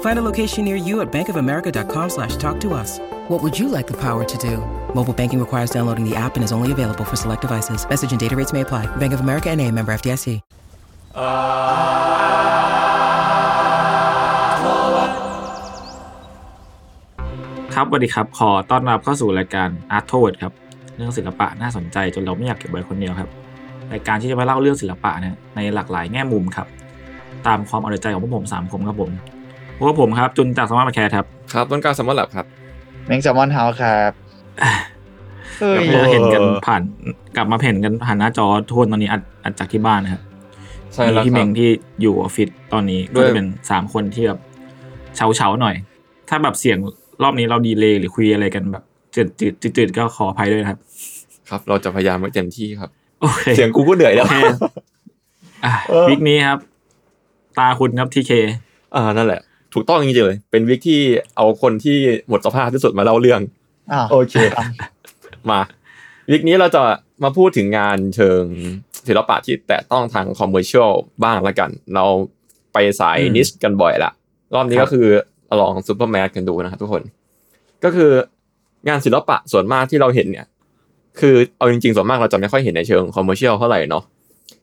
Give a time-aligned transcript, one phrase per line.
[0.00, 2.98] Find a location near you at bankofamerica.com slash talk to us.
[3.28, 4.56] What would you like the power to do?
[4.94, 7.88] Mobile banking requires downloading the app and is only available for select devices.
[7.88, 8.84] Message and data rates may apply.
[8.96, 10.26] Bank of America and a member FDIC.
[17.74, 20.52] ครับสวัสดีครับ ขอต้อนรับเข้าสู่รายการ Art t o w a r d ครับ
[20.96, 23.28] เรื่องศิลปะน่าสนใจจนเราไม่อยากเก็บไว้คนเดียวครับ
[23.92, 26.66] รายการที่จะมาเล่าเรื่องศิลปะเนี่ยในหลากหลายแง่มุมครับ
[27.46, 29.10] ตามความเอาใจของพวกผมสามคนครับผม
[29.80, 32.46] พวกผมครับจุนจากสมาร์ทแคร์ครับครับต้นกล้าซัมมอนแลบครับ
[33.06, 34.12] แมงแซลมอนเฮาส์ครับ
[35.58, 36.82] เฮ้กลัยบมาเห็นกันผ่าน
[37.36, 40.22] กลับมาเห็นกันผ่านหน้าจอทุกคนตอนนี้อัดอัดจากที่บ้านนะครับ
[40.94, 41.68] ใช่มีแล้วพี่คเมรับงที่
[42.00, 44.40] อยู่ออฟฟิศตอนนี้ด้ก็วยจะเป็นสามคนที่แบบ
[45.16, 45.74] เฉาเฉาๆหน่อย
[46.28, 46.78] ถ้าแบบเสียง
[47.22, 50.78] รอบนี้เราดีเลย์หรือคุยอะไรกันแบบจืดจืดจืดๆก็ขออภัยด้วยนะครับ
[51.48, 54.36] ครับเราจะพยายามให้เต็มที่ครับโอเคเสียงกูก็เหนื่อยแล้วโอเค
[55.64, 55.72] อะ
[56.08, 56.58] week นี้ครับ
[57.58, 58.32] ตาคุณครับทีเค
[58.94, 59.40] อ่านั่นแหละ
[59.74, 61.00] ถูกต้องจริงๆเลย เป็น week ที่
[61.36, 63.40] เอาคนที่หมดสภาพที่สุดมาเล่าเรื่อง
[63.92, 64.34] อ้าวโอเค
[65.50, 65.60] มา
[66.30, 66.82] week นี้เราจะ
[67.22, 68.42] มาพูดถึงงานเชิง
[69.08, 70.90] ศิลปะที่แตะต้องทาง commercial
[71.24, 72.04] บ้างละกัน เรา
[72.72, 74.10] ไปสาย niche กันบ่อยละ
[74.54, 75.06] รอบนี้ก็คือ
[75.60, 77.02] ลอง super mass กันดูนะครับทุกคน
[77.84, 78.10] ก็คือ
[78.88, 80.46] งานศิลปะส่วนมากที่เราเห็นเนี่ย
[81.20, 84.04] คือเอาจริงๆ ส่วนมากเราจะไม่ค่อยเห็นในเชิง commercial เท่าไหร่เนาะ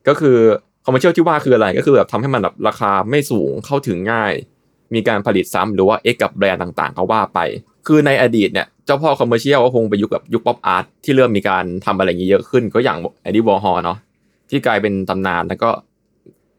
[0.07, 0.37] ก็คือ
[0.85, 4.33] commercial ที่ว่าคืออะไรก็คือแบบทำให้มันแบบราคาไม่สูงเข้าถึงง่าย
[4.93, 7.39] มีการผลิตซ้ำหรือว่า X กับแบรนด์ต่างๆ ก็ว่าไป
[7.87, 13.97] คือในอดีตเนี่ยเจ้าพ่อ commercial ก็คงไปยุคแบบยุค pop art ที่เริ่มมีการทำอะไรอย่างนี้เยอะขึ้น ก็อย่างแอนดี้วอร์ฮอลเนาะ
[14.49, 15.69] ที่กลายเป็นตำนานแล้วก็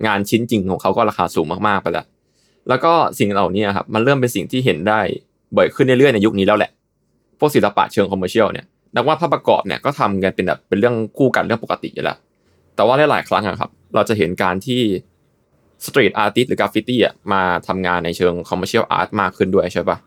[0.06, 2.06] งานชิ้นจริงของเขาก็ราคาสูงมากๆไปแล้ว
[2.69, 5.00] แล้วก็สิ่งเหล่านี้ครับมันเริ่มเป็นสิ่งที่เห็นได้
[5.56, 6.71] บ่อยขึ้นเรื่อยๆในยุคนี้แล้วแหละ
[7.39, 8.66] พวกศิลปะเชิง commercial เนี่ย
[8.97, 12.19] นักวาดภาพประกอบเนี่ยก็ทำกันเป็นแบบเป็นเรื่องคู่กันเรื่องปกติอยู่แล้ว
[12.77, 14.81] แต่ว่าหลายๆครั้งอะครับ เราจะเห็นการที่
[15.86, 19.99] street artist หรือกราฟฟิตี้อะมาทำงานในเชิง commercial art มากขึ้นด้วยใช่ปะ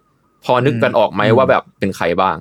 [0.45, 2.37] พอนึกกันออกไหมว่าแบบเป็นใครบ้าง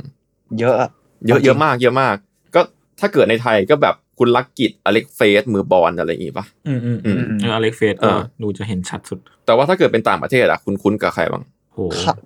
[0.59, 0.91] เยอะอะ
[1.27, 2.15] เยอะจริงเยอะมาก เยอะมาก
[2.55, 2.61] ก็
[3.01, 11.43] ถ้าเกิดในไทยก็แบบคุณรักกิจ Alex Face มือบอลอะไรอย่างงี้ปะอืมอืมอืมเอออเล็กเฟสเอก็อดูจะเห็นชัดสุด แต่ว่าถ้าเกิดเป็นต่างประเทศอะคุณคุ้นกับใครบ้าง
[11.73, 11.79] โห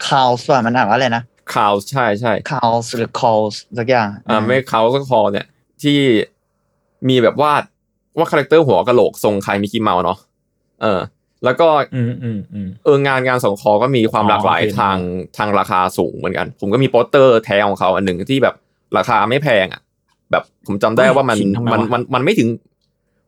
[0.08, 1.22] คาวส์ว่ามันอ่านว่าอะไรนะ
[1.54, 5.46] คาวใช่ใช่คาวส์หรือคอลส์สักอย่างอ่าไม่เขาก็คอเนี่ย
[5.82, 5.98] ที่
[7.08, 7.62] มีแบบวาด
[8.18, 10.18] ว่าคาแรคเตอร์หัวกะโหลกทรงคล้ายมิกกี้เมาส์เนาะ
[10.82, 11.00] เออ
[11.44, 14.96] แล้วก็อืมอืมอืมเอองานงานสองคอก็มีความอ๋อหลากหลายโอเคทาง
[15.38, 18.54] ทางราคาสูงเหมือนกัน ผมก็มีโปสเตอร์แท้ของเขาอันหนึ่งที่แบบ
[18.96, 19.80] ราคาไม่แพงอะ
[20.30, 22.48] แบบผมจำได้ว่ามันขิงทำไมมันวะมันมันไม่ถึง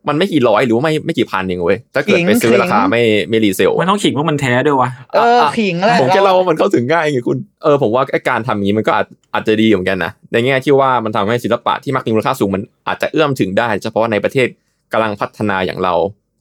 [0.09, 14.47] มันไม่กี่ร้อยหรือว่าไม่ไม่กี่พันเองเว้ยถ้าเกิดไปซื้อราคาไม่ไม่รีเซลไม่ต้องขิงว่ามันแท้ด้วยวะเออขิงแหละผมแค่เล่าว่ามันเข้าถึงง่ายไงคุณเออผมว่าไอ้การทำอย่างนี้มันก็อาจอาจจะดีเหมือนกันนะในแง่ที่ว่ามันทำให้ศิลปะที่มักมีมูลค่าสูงมันอาจจะเอื้อมถึงได้ เฉพาะในประเทศ
[14.91, 15.93] กำลังพัฒนาอย่างเรา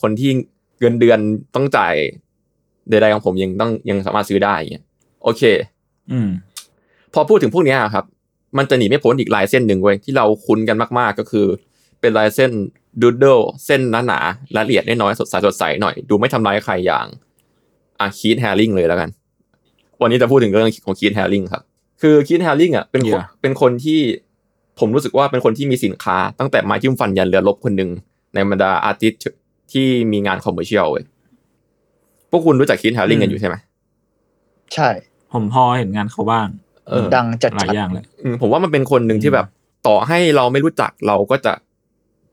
[0.03, 0.31] คนที่
[0.81, 1.19] เงินเดือน
[1.54, 1.94] ต้องจ่าย
[2.91, 4.84] ใดๆของผมยังต้องยังสามารถซื้อได้อย่างเงี้ย
[5.22, 5.42] โอเค
[6.10, 6.28] อืม
[7.14, 8.04] พอพูดถึงพวกเนี้ยครับ
[8.59, 11.47] มันจะหนีไม่พ้นอีกลายเส้นหนึ่งเว้ยที่เราคุ้นกันมากๆก็คือ
[12.00, 12.50] เป็นลายเส้น
[13.03, 17.06] doodle เส้นหนาๆละเอียดน้อยๆสดใสสดใสหน่อย ดูไม่ทำร้ายใครอย่าง
[18.00, 19.10] อา Keith Haring เลยแล้วกัน
[20.00, 21.62] วันนี้จะพูดถึงเรื่องของ Keith Haring ครับ
[22.03, 23.25] คือ Keith Haring อะเป็นคน Yeah.
[23.43, 24.00] เป็นคนที่
[24.78, 27.90] ผมรู้สึกว่าเป็นคนที่มีสินค้าตั้งแต่ไม้จิ้มฟันยันเรือรบคนหนึ่ง
[28.34, 29.14] ในบรรดา artist
[29.73, 31.05] ที่มีงาน commercial เว้ย
[32.31, 33.57] พวกคุณรู้จักคีดแฮริงกันอยู่ใช่ไหม
[34.75, 34.89] ใช่
[35.33, 36.47] ผมพอเห็นงานเขาบ้าง
[36.89, 39.47] เออดังจัดหลายจัดอย่างเลยอืมผมว่ามันเป็นคนหนึ่งที่แบบ
[39.87, 41.53] ต่อให้เราไม่รู้จักเราก็จะ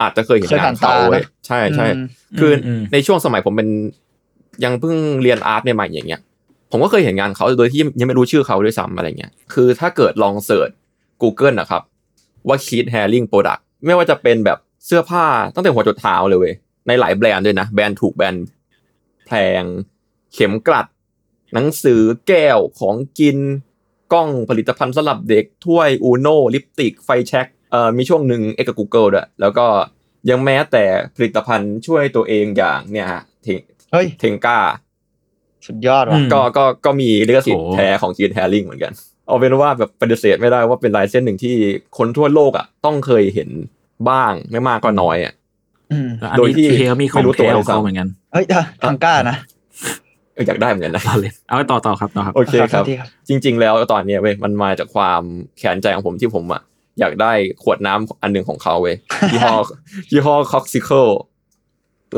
[0.02, 2.06] อาจจะเคยเห็นงานเขาเว้ยใช่ใช่อืม
[2.40, 3.70] คืออมในช่วงสมัยผมเป็น
[4.64, 6.22] ยังเพิ่งเรียนอาร์ตใหม่ๆอย่างเงี้ย
[6.72, 10.70] ผมก็เคยเห็นงานเขาโดยที่ยังไม่รู้ชื่อเขาด้วยซ้ำอะไรเงี้ย คือถ้าเกิดลองเสิร์ช
[11.22, 11.82] Google นะครับ
[12.48, 16.54] ว่า Keith Haring Product ไม่ว่าจะเป็นแบบเสื้อผ้าตั้งแต่หัวจดเท้าเลยเว้ย
[16.88, 18.46] ในหลายแบรนด์ด้วยนะ แบรนด์ถูกแบรนด์
[19.28, 19.32] แพ
[19.62, 19.64] ง
[20.34, 20.88] เข็มกลัด
[21.54, 23.38] หนังสือแก้วของกิน
[24.14, 29.66] กล้องผลิตภัณฑ์สำหรับเด็กถ้วยอูโนลิปติก ไฟแช็กเอ่อมีช่วงหนึ่งเอกกับ Google ด้วยแล้วก็
[30.30, 30.84] ยังแม้แต่
[31.16, 34.60] ผลิตภัณฑ์ช่วยตัวเองอย่างเนี่ยฮะเทงเฮ้ยเทงก้า
[35.66, 38.94] สุดยอดว่ะอืมก็ก็ก็มีลิขสิทธิ์โอ้แท้ของคีนแฮริงเหมือนกัน
[39.28, 41.56] เอาเป็นว่าแบบปฏิเสธไม่ได้ว่าเป็นลายเส้นหนึ่งที่
[41.98, 43.50] คนทั่วโลกอะต้องเคยเห็น
[44.10, 45.43] บ้างไม่มากก็น้อยอะอืมแล้วอัน
[46.38, 48.46] โดยนี้ที่เคเขามีของไม่รู้ตัวแท้เลขยองเขาซ้ำเหมือนกันเฮ้ย
[48.84, 49.36] ทางกล้านะ
[50.34, 55.22] เอออยากได้เหมือนกันนะเอาเลยเอาไปต่อต่อครับต่อครับโอเคครับโทษทีครับ จริง ๆ แล้วตอนเนี้ยเว้ยมันมาจากความ
[55.58, 56.62] แขนใจของผมที่ผมอะ
[57.00, 57.32] อยากได้
[57.64, 58.96] ขวดน้ำอันหนึ่งของเขาเว้ย
[59.34, 59.56] ยี่ห้อ
[60.12, 61.08] ยี่ห้อคอกซิเคิล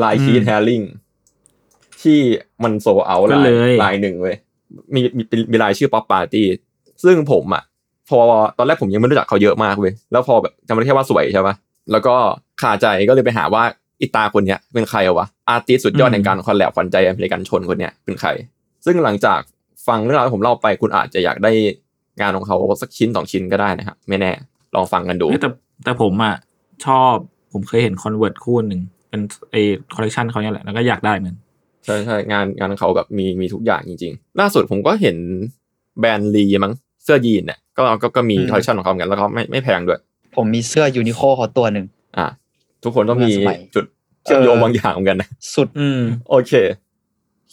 [0.02, 0.82] ลายคีนแฮริง
[2.02, 2.18] ที่
[2.62, 4.36] มันโซเอาก็ลายเลยลายหนึ่งเว้ย
[4.94, 6.46] มีมีมีมีลายชื่อ Pop Party
[7.04, 7.62] ซึ่งผมอะ
[8.08, 8.18] พอ
[8.58, 11.54] ตอนแรกผมยังไม่รู้จักเขาเยอะมากเว้ยแล้วพอแบบจำได้แค่ว่าสวยใช่ปะ
[11.92, 12.14] แล้วก็
[12.62, 13.62] คาใจก็เลยไปหาว่า
[14.00, 18.28] อิตาคนเนี้ยเป็นใครวะ artist สุดยอดแห่งการ collab ขวัญใจอเมริกันชนคนเนี้ยเป็นใคร
[18.84, 19.40] ซึ่งหลังจาก
[19.86, 21.52] ฟังเรื่องราวที่ผมเล่าไปคุณอาจจะอยากได้
[22.20, 24.32] งานของเขาสักชิ้นสองชิ้นก็ได้นะครับไม่แน่
[24.74, 25.48] ลองฟังกันดูเอ้ยแต่
[25.84, 26.34] แต่ผมอะ
[26.84, 27.14] ชอบ
[27.52, 29.20] ผมเคยเห็น Converse คู่หนึ่งเป็น
[29.50, 29.56] ไอ
[29.94, 31.36] คอลเลกชันเขาเนี่ยแหละแล้วก็อยากได้เหมือน
[31.84, 35.16] ใช่ใช่งานงานเขาแบบมีมีทุกอย่างจริง ๆ ล่าสุดผมก็เห็น
[36.00, 36.72] แบรนด์ลีมั้ง
[37.04, 40.00] เสื้อยีนเนี่ยก็ก็ก็มีอืมคอลเลคชันของเขาเหมือนกันแล้วก็ไม่ไม่แพงด้วย
[40.36, 41.86] ผมมีเสื้อ Uniqlo เขาตัวหนึ่ง
[42.18, 42.26] อะ
[42.86, 43.84] ทุกคนต้องมีเมื่อสมัยจุด
[44.24, 46.00] เชื่อมโยงเออบางอย่างเหมือนกันนะสุดอืม
[46.30, 46.52] โอเค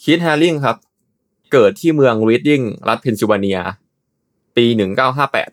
[0.02, 0.76] Keith Haring ครับ
[1.52, 3.58] เกิดที่เมืองรีดดิ้งรัฐเพนซิลเวเนีย
[4.56, 5.50] ปีหนึ่งเก้าห้าแปด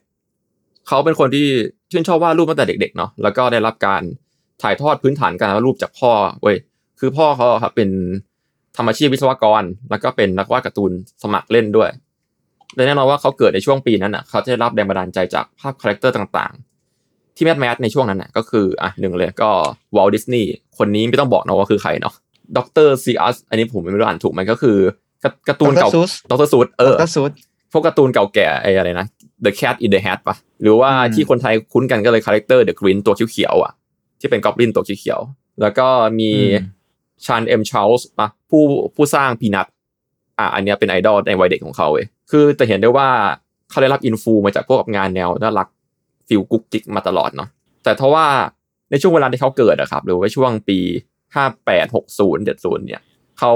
[0.88, 1.46] เขาเป็นคนที่
[1.92, 4.02] ชื่นชอบวาดรูปตั้งแต่เด็กๆเนาะแล้วก็ได้รับการ
[4.62, 6.12] ถ่ายทอดพื้นฐานการวาดรูปจากพ่อ
[6.42, 6.58] เว้ย
[7.00, 7.90] คือพ่อเขาอะครับเป็น
[8.76, 10.92] ทำอาชีพวิศวกร แล้วก็เป็นนักวาดการ์ตูน
[11.24, 11.90] สมัครเล่นด้วย
[12.76, 16.71] และแน่นอนว่าเขาเกิดในช่วงปีนั้นอะเขาจะได้รับแรงบันดาลใจจากภาพ character ต่างๆ
[17.36, 19.50] ที่ mass mass ในช่วงนั้นน่ะก็คืออะหนึ่งเลยก็
[19.96, 22.14] Walt Disney คนนี้ไม่ต้องบอกนะว่าคือใครเนาะ
[22.58, 22.88] Dr.
[22.90, 24.78] Seuss อันนี้ผมไม่รู้อ่านถูกไหมก็คือ
[25.24, 25.94] การการ์ตูนเก่า Dr.
[25.96, 26.50] Seuss Dr.
[26.50, 27.32] Seuss เออก็สุด
[27.72, 29.08] พวกการ์ตูนเก่าแก่ไอ้อะไรนะ
[29.46, 33.74] The Cat in the Hat ปะหรือว่าอืมที่คนไทยคุ้นกันก็เลยคาแรคเตอร์ The Green ตัวเขียวๆอะ
[34.20, 35.88] ที่เป็นกอบลินตัวเขียวๆแล้วก็
[36.20, 36.80] มีอืม
[37.26, 37.62] Charles M.
[37.70, 38.64] Schulz ปะผู้
[38.96, 39.68] ผู้สร้าง Peanuts
[40.40, 43.10] อะอันเนี้ยเป็นไอดอลในวัยเด็กของเขาเว้ยคือจะเห็นได้ว่า
[43.70, 45.68] เขาได้รับ influence มาจากพวกงานแนวน่ารัก
[46.32, 47.50] feel กุ๊กกิ๊กมาตลอดเนาะ
[47.84, 48.26] แต่ทว่า
[48.92, 50.80] ในช่วงเวลาที่เขาเกิดอะครับหรือว่าช่วงปี
[51.36, 53.02] 58 60 70เนี่ย
[53.40, 53.54] เขา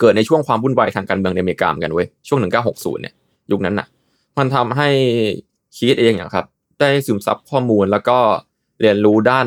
[0.00, 2.38] เกิดในช่วงความวุ่นวายทางการเมืองในอเมริกาเหมือนกันเว้ยช่วง
[2.70, 3.14] 1960 เนี่ย
[3.50, 3.86] ยุคนั้นน่ะ
[4.38, 4.88] มันทำให้
[5.76, 6.44] Keith เองอะครับ
[6.80, 8.18] ได้ซึมซับข้อมูลแล้วก็
[8.80, 9.46] เรียนรู้ด้าน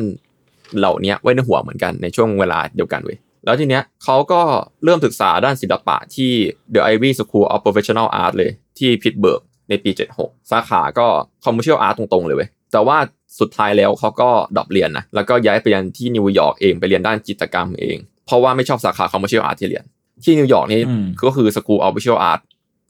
[0.78, 4.40] เหล่านี้ไว้ในหัวเหมือนกันในช่วงเวลาเดียวกันเว้ยแล้วทีเนี้ยเขาก็
[4.84, 6.32] เริ่มศึกษาด้านศิลปะที่
[6.74, 9.90] The Ivy School of Professional Art เลยที่พิตส์เบิร์ก ในปี
[10.20, 11.06] 76 สาขาก็
[11.44, 12.98] Commercial Art ตรงๆ เลยเว้ย แต่ว่า
[13.40, 17.96] สุดท้ายแล้วเขาก็ drop เรียนนะ แล้วก็ย้ายไปเรียนที่นิวยอร์กเองไปเรียนด้านจิตรกรรมเอง
[18.26, 19.84] เพราะว่าไม่ชอบสาขา Commercial Art ที่เรียน
[20.24, 22.40] ที่นิวยอร์กนี่อืมก็คือ School of Visual Art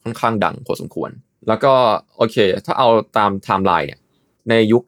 [0.03, 1.11] ค่อนข้างดังพอสมควร
[1.49, 1.73] แล้วก็
[2.17, 2.37] โอเค
[2.67, 2.89] ถ้าเอา
[3.19, 3.99] ตามไทม์ไลน์เนี่ย
[4.49, 4.83] ในยุค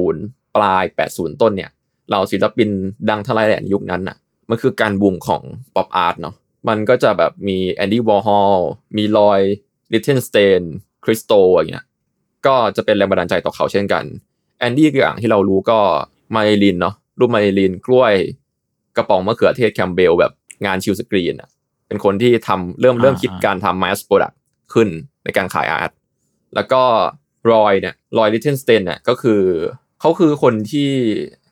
[0.00, 1.70] 70 ปลาย 80 ต้นเนี่ย
[2.10, 2.68] เราศิลปิน
[3.10, 4.16] ดังทั้งหลายแหล่ในยุคนั้นน่ะ
[4.48, 5.42] มันคือการบูมของ
[5.74, 6.34] pop art เนาะ
[6.68, 8.54] มันก็จะแบบมี Andy Warhol
[8.96, 10.62] มี Roy Lichtenstein
[11.04, 11.86] Christo อย่างเงี้ย
[12.46, 14.04] ก็จะเป็นแรงบันดาลใจต่อเขาเช่นกัน
[14.58, 15.78] Andy อย่างที่เรารู้ก็
[16.34, 18.14] Marilyn เนาะรูป Marilyn กล้วย
[18.96, 20.32] กระป๋องมะเขือเทศแคมเบลแบบ
[20.66, 21.48] งาน silkscreen อะ
[21.88, 24.34] เป็นคนที่ทำเริ่มเริ่มคิดการทำ mass product
[24.72, 24.88] ขึ้น
[25.24, 25.90] ในการขาย art
[26.54, 26.82] แล้วก็
[27.52, 29.40] Roy เนี่ย Roy Lichtenstein เนี่ยก็คือ
[30.00, 30.88] เขาคือคนที่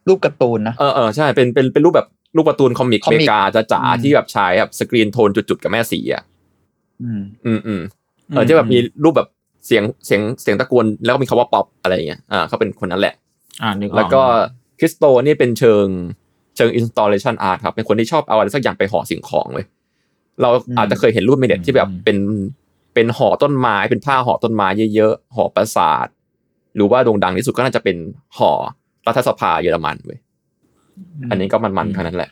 [0.08, 6.22] รูปการ์ตูนนะเออเออใช่เป็นเป็นเป็นรูปแบบรูปการ์ตูน comic comic อเมริกาจ๋าจ๋าอืมที่แบบใช้แบบ screentone จุดๆกับแม่สีอะ
[7.02, 7.82] อืมอืมอืม
[8.28, 9.28] เออที่แบบมีรูปแบบ
[9.66, 13.14] เสียงเสียงเสียงตะโกนแล้วก็มีคำว่าป๊อปอะไรอย่างเงี้ยอ่าเขาเป็นคนนั้นแหละ
[13.62, 14.22] อ่านึกออกแล้วก็
[14.78, 15.86] คริสโตนี่เป็นเชิง
[16.56, 19.66] เชิง installation art ครับ เป็นคนที่ชอบเอาอะไรสักอย่างไปห่อสิ่งของเว้ย
[20.40, 22.18] เราอืมอาจจะเคยเห็นรูปในเน็ตที่แบบเป็น
[22.94, 26.06] เป็นห่อต้นไม้เป็นผ้าห่อต้นไม้เยอะๆห่อปราสาท
[26.76, 27.96] หรือว่าโด่งดังที่สุดก็น่าจะเป็น
[28.38, 28.52] ห่อ
[29.06, 30.18] รัฐสภาเยอรมันเว้ย
[31.30, 32.30] อันนี้ก็มันๆทั้งนั้นแหละ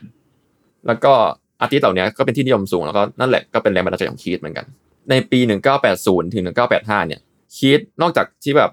[0.87, 1.13] แล้วก็
[1.61, 4.67] อาร์ติสต์เหล่านี้ก็เป็นที่นิยมสูงแล้วก็นั่นแหละก็เป็นแรงบันดาลใจของคีตเหมือนกัน
[5.11, 5.39] ในปี
[5.87, 6.45] 1980 ถึง
[6.77, 7.21] 1985 เนี่ย
[7.57, 8.71] Keith นอกจากที่แบบ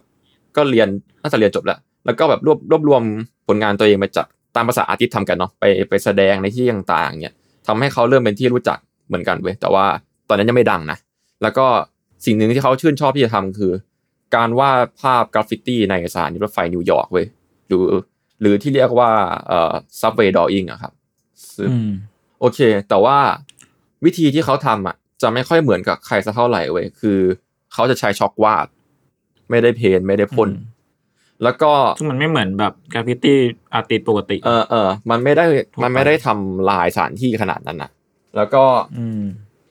[0.56, 0.88] ก็เรียน
[1.22, 3.02] น่าจะเรียนจบแล้ว แล้วก็แบบรวบรวบรวม
[3.48, 4.26] ผลงานตัวเองมาจัด
[4.56, 7.34] ตามภาษา artist ทำกันเนาะไปไปแสดงในที่ต่างๆเนี่ย
[7.68, 8.78] ทำให้เขาเริ่มเป็นที่รู้จัก
[9.08, 9.86] เหมือนกันเว้ยแต่ว่า
[10.30, 10.98] ตอนนั้นยังไม่ดังนะ
[11.42, 11.66] แล้วก็
[12.26, 13.72] สิ่งหนึ่งที่เขาชื่นชอบที่จะทำคือ
[14.36, 17.26] การวาดภาพกราฟฟิตี้ในสถานีรถไฟนิวยอร์กเว้ย
[17.68, 17.84] หรือ
[18.42, 19.12] หรือที่เรียกว่า
[19.48, 20.94] เอ่อ subway drawing อะครับ
[21.56, 21.92] ซึ่งอืม
[22.40, 23.18] โอเค แต่ว่า
[24.06, 27.20] วิธีที่เขาทำอะ จะไม่ค่อยเหมือนกับใครสักเท่าไหร่เว้ยคือ
[27.74, 28.68] เขาจะใช้ชอล์กวาด
[29.50, 30.76] ไม่ได้ paint ไม่ได้พ่นอืม
[31.44, 37.92] แล้วก็ซึ่งมันไม่เหมือนแบบ graffiti artist ปกติ เออเออมันไม่ได้ทั่วไปมันไม่ได้ทำลายสถานที่ขนาดนั้นนะ
[38.36, 38.64] แล้วก็
[38.98, 39.24] อืม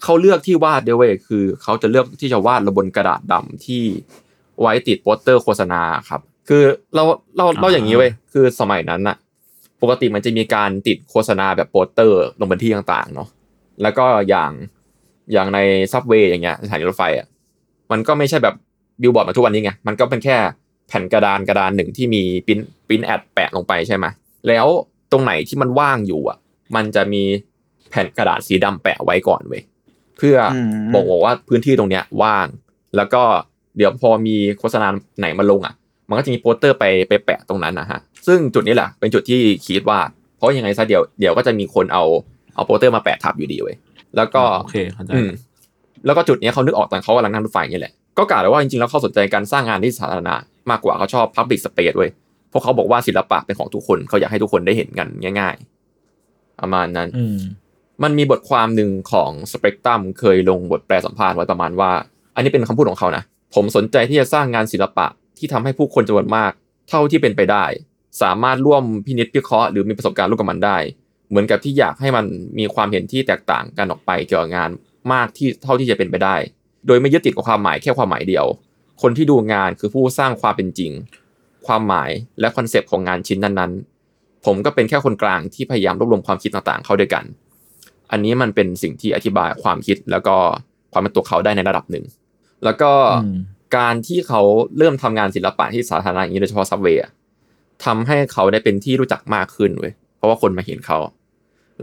[0.02, 3.82] เขาเลือกที่วาดด้วยเว้ยคือเขาจะเลือกที่จะวาดระบนกระดาษดำที่
[4.60, 6.62] ไว้ติดโปสเตอร์โฆษณาครับ คือ
[6.94, 7.02] เรา
[7.36, 9.16] เราเราอย่างนี้เว้ยคือสมัยนั้นอะ
[9.82, 13.28] ปกติมันจะมีการติดโฆษณาแบบโปสเตอร์ลงบนที่ต่างๆเนาะ
[13.82, 14.50] แล้วก็อย่าง
[15.32, 15.58] อย่างใน
[15.92, 17.26] subway อย่างเงี้ยสถานีรถไฟอะ
[17.92, 18.54] มันก็ไม่ใช่แบบ
[19.00, 20.36] บิลบอร์ดมาทุกวันนี้ไงมันก็เป็นแค่
[20.88, 24.06] แผ่นกระดานกระดานหนึ่งที่มี print print ad แปะลงไปใช่ไหม
[24.48, 24.66] แล้ว
[25.12, 26.38] ตรงไหนที่มันว่างอยู่อะ
[26.76, 27.22] มันจะมี
[27.90, 29.62] แผ่นกระดาษสีดำแปะไว้ก่อนเว้ย
[30.16, 30.56] เพื่ออ
[30.92, 32.46] มบอกว่าพื้นที่ตรงเนี้ยว่าง
[32.96, 33.22] แล้วก็
[33.76, 34.88] เดี๋ยวพอมีโฆษณา
[35.18, 35.74] ไหนมาลงอะ
[36.08, 39.98] มันก็จะมีโปสเตอร์ไปไปแปะตรงนั้นนะฮะซึ่งจุดนี้แหละเป็นจุดที่คิดว่า
[40.36, 42.04] เพราะยังไงซะเดี๋ยวเดี๋ยวก็จะมีคนเอา
[42.54, 43.76] เอาโปสเตอร์มาแปะทับอยู่ดีเว้ย
[44.16, 45.30] แล้วก็โอเคเข้าใจอืม
[46.06, 50.34] แล้วก็จุดเนี้ยเขานึกออกตอนเขากำลังนั่งรถไฟนี่แหละก็กล่าวเลยว่าจริงๆแล้วเขาสนใจการสร้างงานที่สาธารณะ
[50.70, 52.10] มากกว่าเขาชอบ Public Space เว้ย
[52.50, 55.08] เพราะเขาบอกว่าศิลปะเป็นของทุกคนเขาอยากให้ทุกคนได้เห็นกัน
[55.40, 55.54] ง่าย
[56.06, 57.38] ๆ ประมาณนั้นอืม
[58.02, 61.90] มันมีบทความหนึ่งของสเปกตรัมเคยลงบทแปลสัมภาษณ์ไว้ประมาณว่า
[62.34, 63.22] อันนี้เป็นคำพูดของเขานะ
[63.54, 65.06] ผมสนใจที่จะสร้างงานศิลปะ
[65.38, 66.52] ที่ทำให้ผู้คนจำนวนมาก
[66.88, 67.64] เท่าที่เป็นไปได้
[68.22, 70.76] สามารถร่วมพินิจพิเคราะห์หรือมีประสบการณ์ร่วมกับมันได้
[71.34, 72.24] เหมือนกับที่อยากให้มัน
[72.58, 74.70] มีความเห็นที่แตกต่างกันออกไปเกี่ยวกับงาน
[75.12, 76.36] มากที่เท่าที่จะเป็นไปได้
[76.86, 78.46] โดยไม่ยึดติดกับความหมายแค่ความหมายเดียว
[79.02, 80.92] คนที่ดูงานคือผู้สร้างความเป็นจริง
[81.66, 82.10] ความหมาย
[82.40, 87.24] และ concept ของงานชิ้นนั้นๆ ผมก็เป็นแค่คนกลางที่พยายามรวบรวมความคิดต่างๆ เข้าด้วยกัน
[88.10, 90.36] อันนี้มันเป็นสิ่งที่อธิบายความคิดแล้วก็
[90.92, 92.04] ความเป็นตัวเขาได้ในระดับหนึ่ง
[92.64, 92.92] แล้วก็
[93.24, 93.38] อืม
[93.76, 94.42] การที่เขา
[94.78, 97.02] เริ่มทำงานศิลปะที่สาธารณะอย่างนี้โดยเฉพาะซับเวย์
[97.84, 100.98] ทำให้เขาได้เป็นที่รู้จักมากขึ้นเว้ยเพราะว่าคนมาเห็นเขา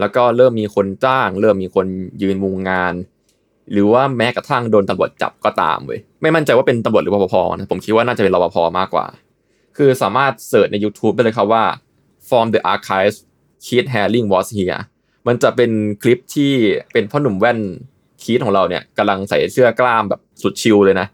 [0.00, 1.86] แล้วก็เริ่มมีคนจ้าง เริ่มมีคน
[2.22, 2.94] ยืนมุงงาน
[3.72, 9.06] หรือว่าแม้กระทั่งโดนตำรวจจับก็ตามเว้ยไม่มั่นใจว่าเป็นตำรวจหรือรปภนะผมคิดว่าน่าจะเป็นรปภมากกว่า
[9.76, 11.64] คือสามารถเสิร์ชใน YouTube ได้เลยครับว่า
[12.28, 13.16] from the archives
[13.64, 14.80] Keith Haring was here
[15.26, 15.70] มันจะเป็น
[16.02, 16.52] คลิปที่
[16.92, 17.58] เป็นพ่อหนุ่มแว่น
[18.22, 21.06] คีทของเราเนี่ยกำลังใส่เสื้อกล้ามแบบสุดชิลเลยนะ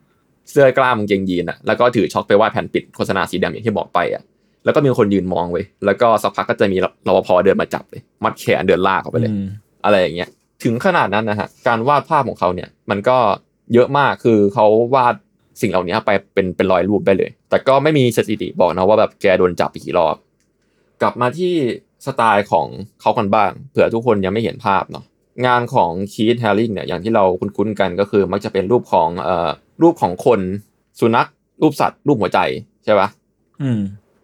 [0.50, 4.22] เสื้อกล้ามกางเกงยีนอะแล้วก็ถือช็อคไปว่าดแผ่นปิดโฆษณาสีดำอย่างที่บอกไปอะ
[4.64, 9.44] แล้วก็มีคนยืนมองเว้ยแล้วก็สักพักก็จะมีรปภเดินมาจับเลยมัดแขนเดินลากเขาไปเลยอืม
[9.84, 10.28] อะไรอย่างเงี้ย
[10.64, 13.18] ถึงขนาดนั้นนะฮะการวาดภาพของเขาเนี่ยมันก็
[13.74, 15.14] เยอะมากคือเขาวาด
[15.60, 20.16] สิ่งเหล่านี้ไปเป็นเป็นรอยรูปได้เลย แต่ก็ไม่มีสถิติบอกนะว่าแบบแกโดนจับไปกี่รอบ
[21.02, 21.54] กลับมาที่
[22.06, 22.66] สไตล์ของ
[23.00, 25.04] เขากันบ้าง เผื่อทุกคนยังไม่เห็นภาพเนาะ
[25.46, 29.48] งานของคีธแฮร์ริงเนี่ยอย่างที่เราคุ้นๆกันก็คือ มักจะเป็นรูปของเอ่อ
[29.82, 30.40] รูปของคน
[31.00, 31.28] สุนัข
[31.62, 32.38] รูปสัตว์ รูปหัวใจ
[32.84, 33.08] ใช่ปะ
[33.62, 33.80] อืม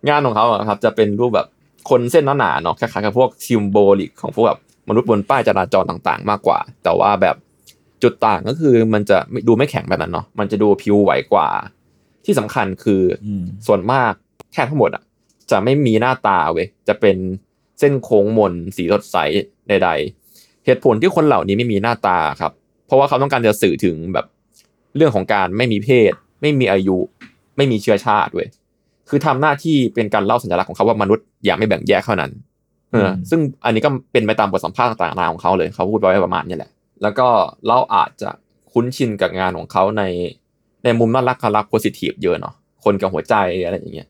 [0.09, 1.47] งานของเขาอะครับจะเป็นรูปแบบ
[1.91, 4.59] คนเส้นหนาๆเนาะคล้ายๆกับพวกซิมโบลิกของพวกแบบ
[4.89, 7.37] มนุษย์บนป้ายจราจรต่างๆ มากกว่า แต่ว่าแบบ
[8.03, 11.49] จุดต่างก็คือมันจะไม่ดูไม่แข็งแบบนั้นเนาะมันจะดูผิวไหวกว่า
[12.25, 14.13] ที่สำคัญคืออมส่วนมาก
[14.53, 15.03] แค่ทั้งหมดอะ
[15.51, 17.17] จะไม่มีหน้าตาเว้ยจะเป็น
[17.79, 19.17] เส้นโค้งมนสีสดใส
[19.69, 19.91] ใด
[20.27, 22.53] ๆ เหตุผลที่คนเหล่านี้ไม่มีหน้าตาครับ
[22.87, 24.27] เพราะว่าเขาต้องการจะสื่อถึงแบบ
[24.97, 26.99] เรื่องของการไม่มีเพศ ไม่มีอายุ
[27.57, 28.49] ไม่มีเชื้อชาติเว้ย
[29.09, 32.31] คือทำหน้าที่เป็นการเล่าสัญลักษณ์ของเขาว่ามนุษย์อย่าไม่แบ่งแยกเท่านั้น
[32.93, 36.71] เอออืมซึ่งอันนี้ก็เป็นไปตามบทสัมภาษณ์ต่างๆนานาของเขาเลยเขาพูดไว้ประมาณนี้แหละ
[37.03, 37.27] แล้วก็
[37.67, 38.31] เราอาจจะ
[38.73, 40.03] คุ้นชินกับงานของเขาใน
[40.85, 43.35] ในมุมน่ารักคารักโพสิทีฟเยอะเนาะคนกับหัวใจ
[43.65, 44.09] อะไรอย่างเงี้ย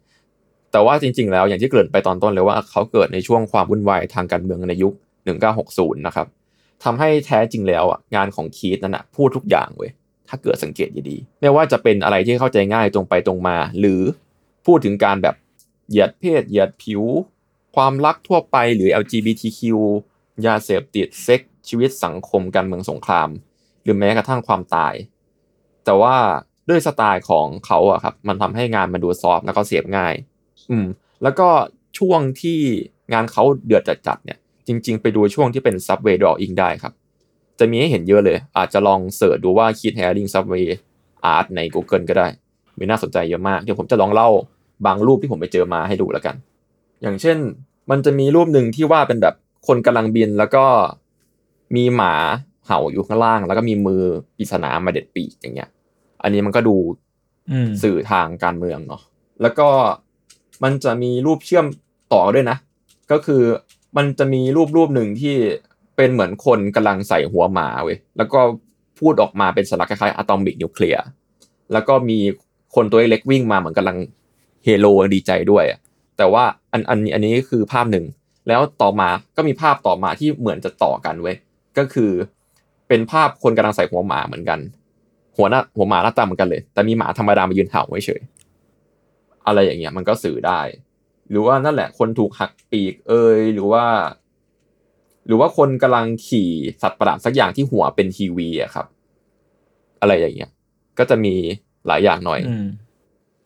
[0.72, 4.94] แต่ว่าจริง ๆ แล้วอย่างที่เกริ่นไปตอนต้นเลยว่าเขาเกิดในช่วงความวุ่นวายทางการเมืองในยุค
[5.50, 6.26] 1960 นะครับ
[6.84, 9.90] ทำให้แท้จริงแล้วอะงานของคีตนั่นนะพูดทุกอย่างเว้ย
[10.28, 14.00] ถ้าเกิดสังเกตดีๆไม่ว่าจะเป็นอะไรที่เข้าใจง่ายตรงไปตรงมา หรือ
[14.66, 15.36] พูดถึงการแบบ
[15.88, 17.02] เหยียดเพศเหยียดผิว
[17.76, 19.60] ความรักทั่วไปหรือ LGBTQ
[20.46, 23.28] ยาเสพติดเซ็กชีวิตสังคมการเมืองสงคราม
[23.82, 24.94] หรือแม้กระทั่งความตาย
[25.84, 26.16] แต่ว่า
[26.68, 30.14] ด้วยสไตล์ของเขาอะครับ มันทำให้งานมันดู soft แล้วก็เสียบง่าย
[30.70, 30.86] อืม
[31.22, 31.48] แล้วก็
[31.98, 32.60] ช่วงที่
[33.12, 36.92] งานเขาเดือดจัดๆเนี่ย จริง ๆ ไปดูช่วงที่เป็น Subway Drawing ได้ครับ
[37.58, 40.66] จะมีให้เห็นเยอะเลย อาจจะลอง search ดูว่า Keith Haring Subway
[41.34, 42.28] Art ใน Google ก็ได้
[42.78, 44.28] มีน่าสนใจเยอะมาก เดี๋ยวผมจะลองเล่า
[44.86, 46.36] บางรูปที่ผมไปเจอมาให้ดูแล้วกัน
[47.02, 47.38] อย่างเช่น
[47.90, 49.34] มันจะมีรูปหนึ่งที่ว่าเป็นแบบ
[49.66, 50.64] คนกำลังบินแล้วก็
[51.76, 52.14] มีหมา
[52.66, 54.02] เห่าอยู่ข้างล่าง แล้วก็มีมือ
[54.36, 55.70] ปริศนามาเด็ดปีกอย่างเงี้ย
[56.22, 56.76] อันนี้มันก็ดู
[57.50, 59.02] อืมสื่อทางการเมืองเนาะ
[59.42, 59.68] แล้วก็
[60.64, 61.66] มันจะมีรูปเชื่อม
[62.12, 62.56] ต่อด้วยนะ
[63.12, 63.42] ก็คือ
[63.96, 65.34] มันจะมีรูปรูปหนึ่งที่
[65.96, 68.40] เป็นเหมือนคนกำลังใส่หัวหมาเว้ยแล้วก็
[69.00, 71.04] พูดออกมาเป็นสัญลักษณ์คล้ายๆอะตอมิกนิวเคลียร์
[71.72, 72.18] แล้วก็มี
[72.74, 73.96] คนตัวเล็กวิ่งมาเหมือนกำลัง
[74.64, 75.64] เฮโลดีใจด้วย
[76.18, 78.04] แต่ว่าอันอันอันนี้คือภาพหนึ่ง
[78.48, 81.36] แล้วต่อมาก็มีภาพต่อมาที่เหมือนจะต่อกันเว้ย
[81.78, 82.10] ก็คือ
[82.88, 84.58] เป็นภาพคนกำลังใส่หัวหมาเหมือนกัน
[85.36, 88.20] หัวหน้าหัวหมาหน้าตาเหมือนกันเลย แต่มีหมาธรรมดามายืนเห่าไว้เฉย
[89.46, 90.60] อะไรอย่างเงี้ยมันก็สื่อได้
[91.30, 93.84] หรือว่านั่นแหละ คนถูกหักปีกเอยหรือว่า
[95.26, 96.50] หรือว่าคนกำลังขี่
[96.82, 98.86] สัตว์ประหลาดสักอย่างที่หัวเป็นทีวีอะครับ
[100.00, 100.50] อะไรอย่างเงี้ย
[100.98, 101.34] ก็จะมี
[101.86, 102.54] หลายอย่างหน่อยอื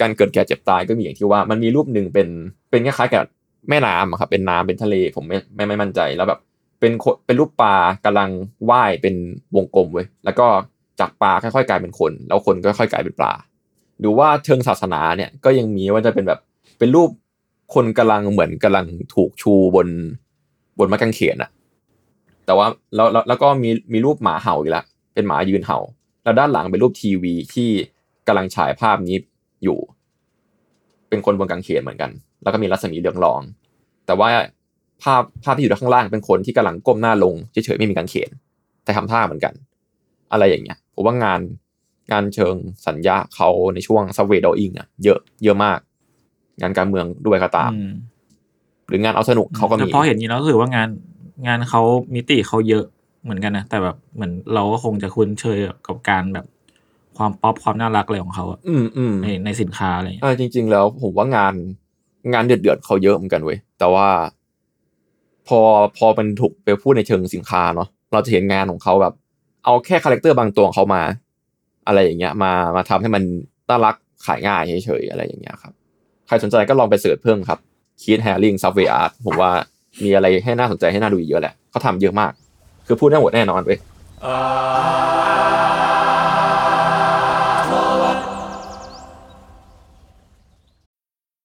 [0.00, 2.28] การเกิดแก่เจ็บตายก็มีอย่างที่ว่ามันมีรูปหนึ่งเป็น
[2.70, 3.24] เป็นคล้ายๆกับ
[3.68, 6.40] แม่น้ำอะครับเป็นน้ำเป็นทะเลผมไม่ไม่ไม่มั่นใจแล้วแบบ
[6.80, 6.92] เป็น
[7.26, 8.30] เป็นรูปปลากำลัง
[8.70, 9.14] ว่ายเป็น
[9.56, 10.46] วงกลมเว้ยแล้วก็
[11.00, 13.32] จากปลาค่อยๆกลายเป็นคน แล้วคนก็ค่อยๆกลายเป็นปลา
[14.04, 16.40] ดูว่าเชิงศาสนาเนี่ยก็ยังมีว่าจะเป็นแบบ
[16.78, 17.10] เป็นรูป
[17.74, 19.88] คนกำลังเหมือนกำลังถูกชูบน
[20.78, 21.50] บนไม้กางเขนอะ
[22.46, 25.78] แต่ว่าแล้วแล้วแล้วก็มีมีรูปหมาเห่าอีกล้วเป็นหมายืนเห่า
[26.24, 27.70] แล้วด้านหลังเป็นรูปทีวีที่
[28.26, 29.16] กำลังฉายภาพนี้
[29.64, 29.78] อยู่
[31.08, 32.10] เป็นคนบนกางเขนเหมือนกัน
[32.42, 33.40] แล้วก็มีรัศมีเหลืองรอง
[34.06, 34.28] แต่ว่า
[35.02, 38.30] ภาพภาพที่อยู่ด้านข้างล่างเป็นคนที่กำลังก้มหน้าลงเฉยๆไม่มีกางเขน
[38.84, 39.54] แต่ทำท่าเหมือนกัน
[40.32, 41.40] อะไรอย่างเงี้ยผมว่างาน
[42.12, 42.54] งานเชิง
[42.86, 45.78] สัญญาเขาในช่วงซับเวดออิงอะเยอะเยอะมาก
[46.60, 47.90] งานการเมืองด้วยก็ตามอืม
[48.88, 50.88] หรืองานเอาสนุกเขาก็แต่มีพอเห็นอย่างนี้แล้วรู้สึกว่างาน
[51.46, 51.82] งานเขา
[52.14, 52.84] มิติเขาเยอะ
[53.22, 56.46] เหมือนกันนะแต่แบบเหมือนเราก็คงจะคุ้นเคยกับการแบบ
[57.18, 61.54] ความป๊อปความน่ารักอะไรของเขาอะอืมอืมในในสินค้าอะไรอย่างเงี้ยเออจริง ๆ แล้วผมว่างาน
[62.32, 64.08] งานเดือดเดือดๆเขาเยอะเหมือนกันเว้ยแต่ว่า
[65.48, 65.60] พอ
[65.96, 69.14] พอมันถูกไปพูดในเชิงสินค้าเนาะเราจะเห็นงานของเขาแบบ
[69.64, 71.02] เอาแค่ character บางตัวของเขามา
[71.86, 73.22] อะไรอย่างเงี้ย มามาทำให้มัน
[73.68, 73.94] น่ารัก
[74.26, 75.72] ขายง่ายเฉยๆอะไรอย่างเงี้ยครับ
[76.26, 77.58] ใครสนใจก็ลองไปเสิร์ชเพิ่มครับ
[78.02, 79.50] คีดแฮร์ริงซับเวอาร์ตผมว่า
[80.04, 82.32] มีอะไรให้น่าสนใจให้น่าดูอีกเยอะแหละเขาทำเยอะมาก
[82.86, 83.78] คือพูดได้หมดแน่นอนเว้ย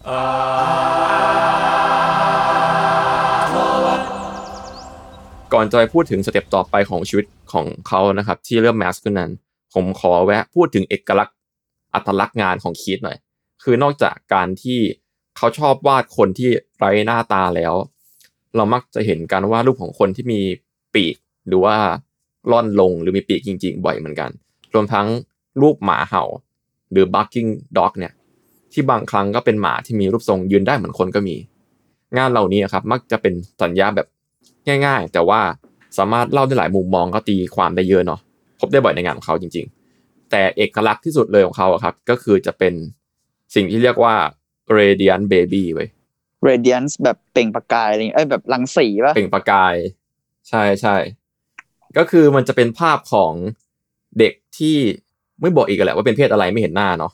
[0.00, 9.30] ก่อนจะไปพูดถึงสเต็ปต่อไปของชีวิตของเขานะครับ ที่เริ่มแมสขึ้นนั้น
[9.74, 11.36] ผมขอแวะพูดถึงเอกลักษณ์
[11.94, 13.18] อัตลักษณ์งานของคีตหน่อย
[13.62, 14.78] คือนอกจากการที่
[15.36, 17.74] เขาชอบวาดคนที่ไร้หน้าตาแล้ว
[18.56, 20.40] เรามักจะเห็นการวาดรูปของคนที่มี
[20.94, 21.16] ปีก
[21.48, 21.76] หรือว่า
[22.50, 24.30] ล่อนลงหรือมีปีกจริง ๆ บ่อยเหมือนกัน
[24.74, 25.06] รวมทั้ง
[25.62, 26.24] รูปหมาเห่า
[26.90, 28.12] หรือ barking dog เนี่ย
[28.72, 31.36] ที่บางครั้งก็เป็นหมาที่มีรูปทรงยืนได้เหมือนคนก็มี
[32.16, 34.06] งานเหล่านี้ครับมักจะเป็นสัญญาแบบ
[34.86, 35.40] ง่าย ๆ แต่ว่า
[35.98, 38.20] สามารถเล่าได้หลายมุมมองก็ตีความได้เยอะเนาะ
[38.60, 39.66] พบได้บ่อยในงานของเขาจริง
[39.98, 42.74] ๆ แต่เอกลักษณ์ที่สุดเลยของเขาอะครับ ก็คือจะเป็น
[43.54, 44.14] สิ่งที่เรียกว่า
[44.78, 45.88] radiant baby เว้ย
[46.48, 49.74] radiance แบบเปล่งประกายอะไรอย่างเงี้ยเอ้ยแบบรังสีป่ะเปล่งประกาย
[50.48, 50.96] ใช่ใช่
[51.96, 53.32] ก็คือมันจะเป็นภาพของ
[54.18, 54.76] เด็กที่
[55.40, 57.12] ไม่บอกอีกแหละว่าเป็นเพศอะไรไม่เห็นหน้าเนาะ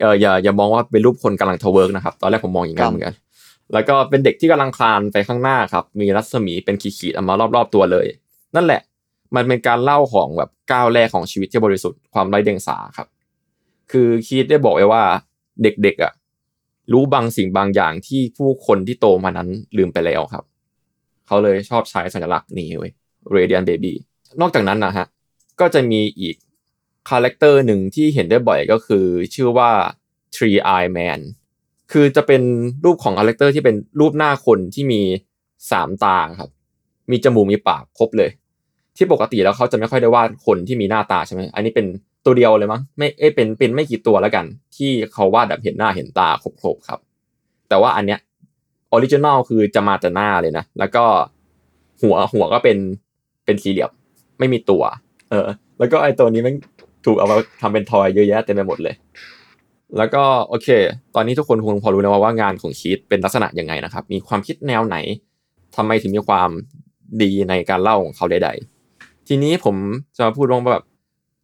[0.00, 3.14] เอออย่าอย่ามองว่าเป็นรูปคนกำลังทเวิร์กนะครับ ตอนแรกผมมองอย่างนั้นเหมือนกัน
[3.72, 8.06] แล้วก็เป็นเด็กที่กำลังคลานไปข้างหน้าครับ มีรัศมีเป็นขีดๆออกมารอบๆตัวเลย
[8.56, 8.80] นั่นแหละ
[9.36, 13.08] มันเป็นการเล่าของแบบก้าวแรกของชีวิตที่บริสุทธิ์ความไร้เดียงสาครับ
[13.92, 15.02] คือ Keith ได้บอกไว้ว่า
[15.62, 16.12] เด็กๆอะ
[16.92, 20.44] รู้บางสิ่งบางอย่างที่ผู้คนที่โตมานั้นลืมไปแล้วครับ
[21.26, 22.92] เขาเลยชอบใช้สัญลักษณ์นี้เว้ย
[23.34, 23.92] Radiant Baby
[24.40, 25.06] นอกจากนั้นนะฮะ
[25.60, 26.36] ก็จะมีอีก
[27.08, 29.70] character หนึ่งที่เห็นได้บ่อยก็คือชื่อว่า
[30.34, 31.20] Three Eye Man
[31.92, 32.42] คือจะเป็น
[32.84, 35.00] รูปของ character ที่เป็นรูปหน้าคนที่มี
[35.70, 36.50] สามตาครับ
[37.10, 38.30] มีจมูกมีปากครบเลย
[38.96, 41.86] ที่ปกติแล้วเขาจะไม่ค่อยได้วาดคนที่มีหน้าตาใช่ไหมอันนี้เป็น
[42.24, 44.44] ตัวเดียวเลยมั้งไม่เอ้เป็นเป็นไม่กี่ตัวแล้วกัน
[44.76, 47.00] ที่เขาวาดแบบเห็นหน้าเห็นตาครบๆครับ
[47.68, 48.20] แต่ว่าอันเนี้ย
[48.92, 51.04] original คือจะมาแต่หน้าเลยนะ แล้วก็
[52.02, 52.78] หัวหัวก็เป็น
[53.44, 53.90] เป็นสี่เหลี่ยม
[54.38, 54.82] ไม่มีตัว
[55.30, 56.54] เออ แล้วก็ไอตัวนี้มัน
[57.04, 58.94] ถูกเอามาทำเป็น toy เยอะแยะเต็มไปหมดเลย
[59.96, 60.68] แล้วก็โอเค
[61.14, 64.96] ตอนนี้ทุกคนคงพอรู้แล้วว่างานของ Keith เป็นลักษณะยังไงนะครับ มีความคิดแนวไหน
[65.76, 66.50] ทำไมถึงมีความ
[67.22, 69.76] ดีในการเล่าของเขาใดๆ ทีนี้ผม
[70.16, 70.84] จะมาพูดว่าแบบ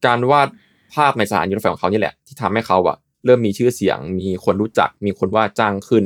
[0.07, 0.49] การวาด
[0.95, 6.05] ภาพในสถานยุทธไฟของเขานี่แหละ ที่ทำให้เขาอะเริ่มมีชื่อเสียง มีคนรู้จัก มีคนว่าจ้างขึ้น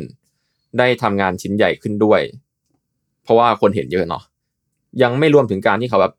[0.79, 2.21] ได้ทำงานชิ้นใหญ่ขึ้นด้วย
[3.23, 4.23] เพราะว่าคนเห็นเยอะเนาะ
[5.03, 6.15] ยังไม่รวมถึงการที่เขาแบบ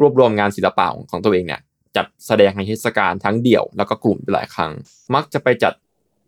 [0.00, 1.60] รวบรวมงานศิลปะของตัวเองเนี่ย
[1.96, 4.72] จัดแสดงในเทศกาลทั้งเดี่ยวแล้วก็กลุ่มหลายครั้ง
[5.14, 5.74] มักจะไปจัด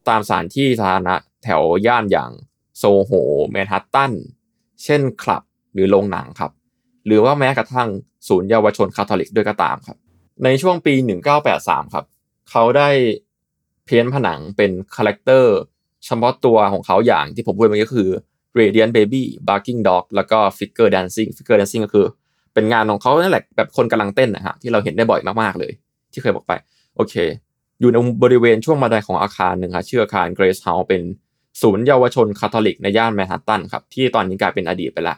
[0.08, 2.30] ตามสถานที่สาธารณะแถวย่านอย่าง
[2.78, 3.12] โซโห
[3.50, 4.12] แมนฮัตตัน
[4.84, 6.52] เช่นคลับหรือโรงหนังครับ
[7.06, 7.88] หรือว่าแม้กระทั่ง
[8.28, 9.96] ศูนย์เยาวชนคาทอลิกด้วยก็ตามครับ
[10.44, 10.94] ในช่วงปี
[11.44, 12.04] 1983 ครับ
[12.50, 12.88] เขาได้
[13.86, 15.56] paint ผนังเป็น character
[16.04, 18.08] เฉพาะตัวของเขาอย่างที่ผมพูดไปก็คือ
[18.58, 22.06] Radiant Baby Barking Dog แล้วก็ Figure Dancing Figure Dancing ก็คือ
[22.54, 25.72] เป็นงานของเขานั่นแหละแบบคนกำลังเต้นนะฮะที่เราเห็นได้บ่อยมากๆเลย
[26.12, 26.52] ที่เคยบอกไป
[26.96, 27.14] โอเค
[27.80, 31.02] อยู่ในบริเวณช่วงบันไดของอาคารหนึ่งครับชื่ออาคาร Grace House เป็น
[31.62, 35.14] ศูนย์เยาวชนคาทอลิกในย่านแมนฮัตตันครับที่ตอนนี้กลายเป็นอดีตไปละ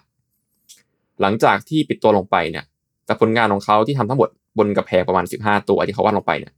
[1.20, 2.64] หลังจากที่ปิดตัวลงไปเนี่ย
[3.06, 6.52] แต่ผลงานของเขาที่ทำทั้งหมดบนกำแพงประมาณ 15 ตัวที่เขาวาดลงไปเนี่ย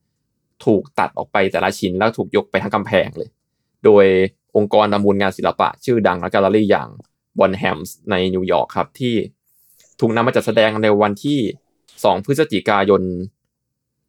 [0.65, 3.29] ถูกตัดออกไปแต่ละชิ้นแล้วถูกยกไปทั้งกำแพงเลย
[3.85, 4.07] โดย
[4.57, 6.89] องค์กรประมูลงานศิลปะ ชื่อดังและแกลเลอรี่อย่าง
[7.38, 9.15] Bonhams ในนิวยอร์กครับที่
[10.01, 11.39] ถูกนำมาจัดแสดงในวันที่
[11.83, 13.03] 2 พฤศจิกายน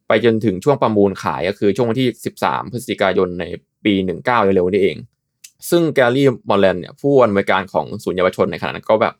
[0.08, 2.08] ไปจนถึงช่วงประมูลขายก็คือช่วงวันที่
[2.42, 3.44] 13 พฤศจิกายนใน
[3.84, 4.24] ปี 19
[4.54, 4.96] เร็วๆนี่เอง
[5.70, 9.14] ซึ่งแกลลี่มอลเลนเนี่ยผู้อำนวยการของศูนย์เยาวชนในขณะนั้นก็แบบ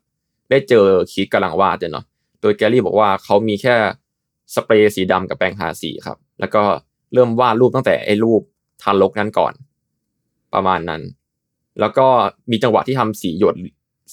[0.50, 2.04] ได้เจอคิดกำลังวาดเนาะ
[2.40, 3.74] โดยแกลลี่บอกว่าเขามีแค่
[4.54, 6.62] สเปรย์สีดำกับแปรงทาสีครับ แล้วก็
[7.12, 8.40] เริ่มวาดรูปตั้งแต่ไอ้รูป
[8.82, 9.52] ทารกนั้นก่อน
[10.54, 11.02] ประมาณนั้น
[11.80, 12.06] แล้วก็
[12.50, 13.54] มีจังหวะที่ทำสีหยด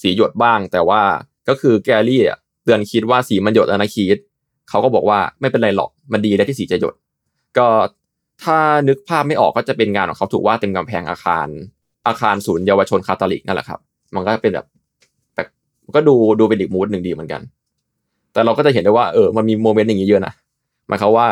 [0.01, 1.01] สีหยดบ้าง แต่ว่า
[1.47, 4.17] ก็คือแกรี่อะ เตือน Keith ว่าสีมันหยดแล้วนะ Keith
[4.69, 6.93] เขาก็บอกว่าไม่เป็นไรหรอกมันดีแล้วที่สีจะหยด
[7.57, 7.67] ก็
[8.43, 11.47] ถ้านึกภาพไม่ออกก็จะเป็นงานของเขาถูกวาดเต็มกำแพงอาคาร
[12.07, 13.79] อาคารศูนย์เยาวชนคาทอลิกนั่นแหละครับ
[14.15, 14.65] มันก็เป็นแบบ
[15.35, 15.47] แบบ
[15.95, 17.41] ก็ดูดูเป็นอีก mood หนึ่งดีเหมือนกัน
[18.33, 20.33] แต่เราก็จะเห็นได้ว่าเออมันมี moment อย่างนี้เยอะนะ
[20.87, 21.27] หมายความว่า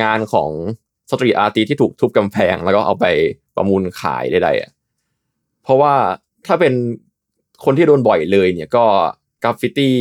[0.00, 0.50] งานของ
[1.10, 3.04] street artist ที่ถูกทุบกำแพงแล้วก็เอาไป
[3.56, 4.70] ประมูลขายใดๆอะ
[5.62, 5.94] เพราะว่า
[6.46, 6.72] ถ้าเป็น
[7.64, 8.84] คนที่โดนบ่อยเลยเนี่ยก็
[9.42, 9.96] กราฟฟิตี้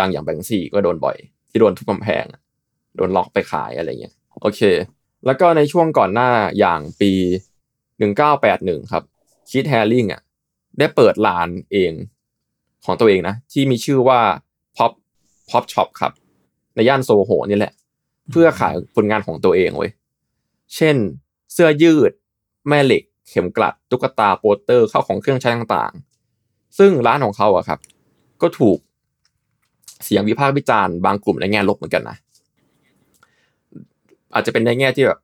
[0.00, 1.16] ดัง ๆ อย่าง Banksy ก็โดนบ่อย
[1.50, 2.24] ที่โดนทุบกำแพง
[2.96, 4.60] โดนลอกไปขายอะไรเงี้ยโอเค
[5.26, 7.12] แล้วก็ในช่วงก่อนหน้าอย่างปี
[8.02, 9.04] 1981 ครับ
[9.50, 10.22] Keith Haring อะ
[10.78, 11.92] ได้เปิดร้านเอง
[12.84, 14.20] ของตัวเองนะ ที่มีชื่อว่า
[14.76, 14.92] Pop
[15.50, 16.12] Pop Shop ครับ
[16.74, 17.72] ในย่านโซโหนี่แหละ
[18.30, 19.90] เพื่อขายผลงานของตัวเองเว้ย
[20.76, 20.96] เช่น
[21.52, 22.12] เสื้อยืด
[22.68, 27.78] แม่เหล็ก เข็มกลัด ตุ๊กตาโปสเตอร์เข้าของเครื่องใช้ต่างๆ ซึ่งร้านของเขาอะครับ
[28.42, 28.78] ก็ถูก
[30.04, 32.16] เสียงวิพากษ์วิจารณ์บางกลุ่มในแง่ลบเหมือนกันนะ
[34.34, 35.18] อาจจะเป็นในแง่ที่แบบ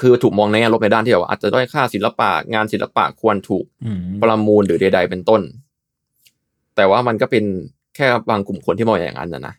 [0.00, 5.40] คือถูกมองในแง่ลบในด้านที่แบบว่าอาจจะด้อยค่าศิลปะงานศิลปะควรถูกอืมประมูลหรือใดๆเป็นต้น
[6.76, 7.44] แต่ว่ามันก็เป็น
[7.96, 9.54] แค่บางกลุ่มคนที่มองอย่างนั้นนะนะ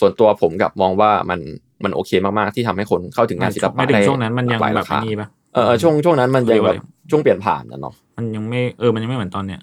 [0.00, 1.40] ส่วนตัวผมกับมองว่ามัน
[1.84, 9.60] มันโอเคมากๆที่ทำให้คนเข้าถึงงานศิลปะไม่ถึงได้ช่วงนั้นมันยังหลากหลายแบราบคานี้ปะเออช่วงช่วงนั้นมันยังแบบเรียกว่าอะไรช่วงเปลี่ยนผ่านนะเนาะมันยังไม่เออมันยังไม่เหมือนตอนเนี้ย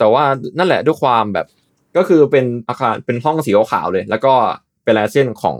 [0.00, 0.24] แต่ว่า
[0.58, 1.46] นั่นแหละด้วยความแบบ
[1.96, 4.34] ก็คือเป็นอาคารเป็นห้องสีขาวๆเลย แล้วก็
[4.84, 5.58] เป็นลายเส้นของ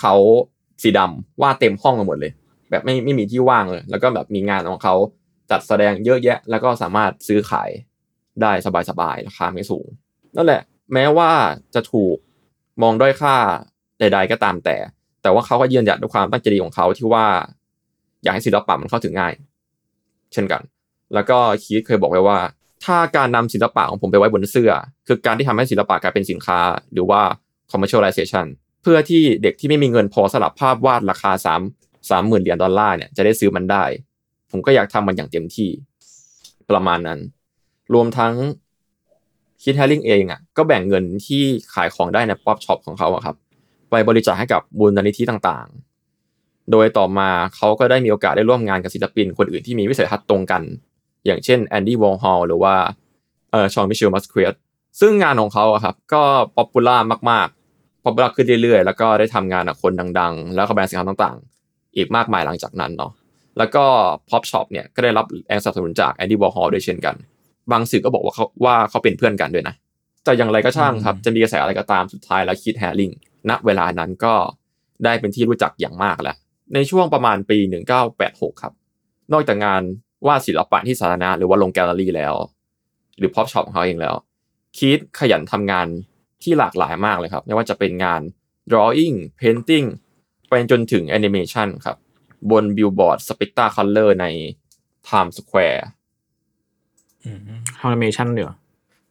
[0.00, 0.14] เขา
[0.82, 2.32] สีดำวาดเต็มห้องไปหมดเลย
[2.70, 4.94] แบบไม่ไม่มีที่ว่างเลย แล้วก็แบบมีงานของเขา
[5.50, 7.70] จัดแสดงเยอะแยะ แล้วก็สามารถซื้อขาย
[8.42, 8.52] ได้
[8.90, 9.86] สบายๆราคาไม่สูง
[10.36, 10.62] นั่นแหละ
[10.92, 11.30] แม้ว่า
[11.74, 12.16] จะถูก
[12.82, 13.36] มองด้อยค่า
[13.98, 14.76] ใด ๆ ก็ตามแต่
[15.22, 17.26] แต่ว่าเขาก็ยืนหยัดด้วยความตั้งใจดีของเขาที่ว่า
[18.22, 19.32] อยากให้ศิลปะมันเข้าถึงง่าย
[20.32, 20.62] เช่นกัน
[21.14, 22.38] แล้วก็คีตเคยบอกไว้ว่า
[22.84, 24.72] ถ้าการนำศิลปะของผมไปไว้บนเสื้อ
[25.06, 26.58] คือการที่ทำให้ศิลปะกลายเป็นสินค้า
[26.92, 27.20] หรือว่า
[27.72, 28.46] commercialization
[28.82, 31.60] เพื่อที่เด็กที่ไม่มีเงินพอสลับภาพวาดราคาสาม
[32.10, 33.84] สามหมื่นเหรียญดอลลาร์เนี่ยจะได้ซื้อมันได้
[34.50, 35.70] ผมก็อยากทำมันอย่างเต็มที่
[36.70, 37.18] ประมาณนั้น
[37.94, 38.34] รวมทั้ง
[39.62, 41.42] Keith Haring เองอะก็แบ่งเงินที่
[41.74, 43.36] ขายของได้ใน Pop Shop ของเขาอะครับ
[43.90, 50.62] ไปบริจาคให้กับมูลนิธิต่างๆ โดยต่อมาเขาก็ได้มีโอกาสได้ร่วมงานกับศิลปินคนอื่นที่มีวิสัยทัศน์ตรงกัน
[51.26, 52.74] อย่างเช่น Andy Warhol หรือว่า
[53.50, 54.54] เอ่อ Jean-Michel Basquiat
[55.00, 56.22] ซึ่งงานของเขาอะครับก็
[56.56, 56.96] popular
[57.30, 63.12] มากๆ popular ขึ้นเรื่อยๆ แล้วก็ได้ทำงานกับคนดัง ๆ แล้วก็แบรนด์สินค้าต่างๆ อีกมากมายหลังจากนั้นเนาะ
[63.58, 63.84] แล้วก็
[64.30, 67.14] Pop Shop เนี่ยก็ได้รับแรงสนับสนุนจาก Andy Warhol ด้วยเช่นกัน
[67.70, 69.74] บางสื่อก็บอกว่าเขาว่าเขาเป็นเพื่อนกันด้วยนะ
[70.24, 73.10] แต่อย่างไรก็ช่างครับจะมีกระแสอะไรก็ตามสุดท้ายแล้ว Keith Haring
[73.50, 74.34] ณเวลานั้นก็
[75.04, 76.36] ได้เป็นที่รู้จักอย่างมากแล้ว
[76.74, 77.58] ในช่วงประมาณปี
[78.10, 78.72] 1986 ครับ
[79.32, 79.82] นอกจากงาน
[80.26, 82.34] วาดศิลปะที่สาธารณะหรือว่าลงแกลเลอรี่แล้ว
[83.18, 84.14] หรือ Pop Shop ของเขาเองแล้ว
[84.76, 85.86] Keith ขยันทำงาน
[86.42, 88.20] ที่หลากหลายมากเลยครับ ไม่ว่าจะเป็นงาน
[88.70, 89.86] drawing painting
[90.48, 91.96] ไปจนถึง animation ครับ
[92.50, 94.26] บน billboard Spectacolor ใน
[95.08, 95.80] Times Square
[97.78, 98.52] ทำแอนิเมชันเดี๋ยว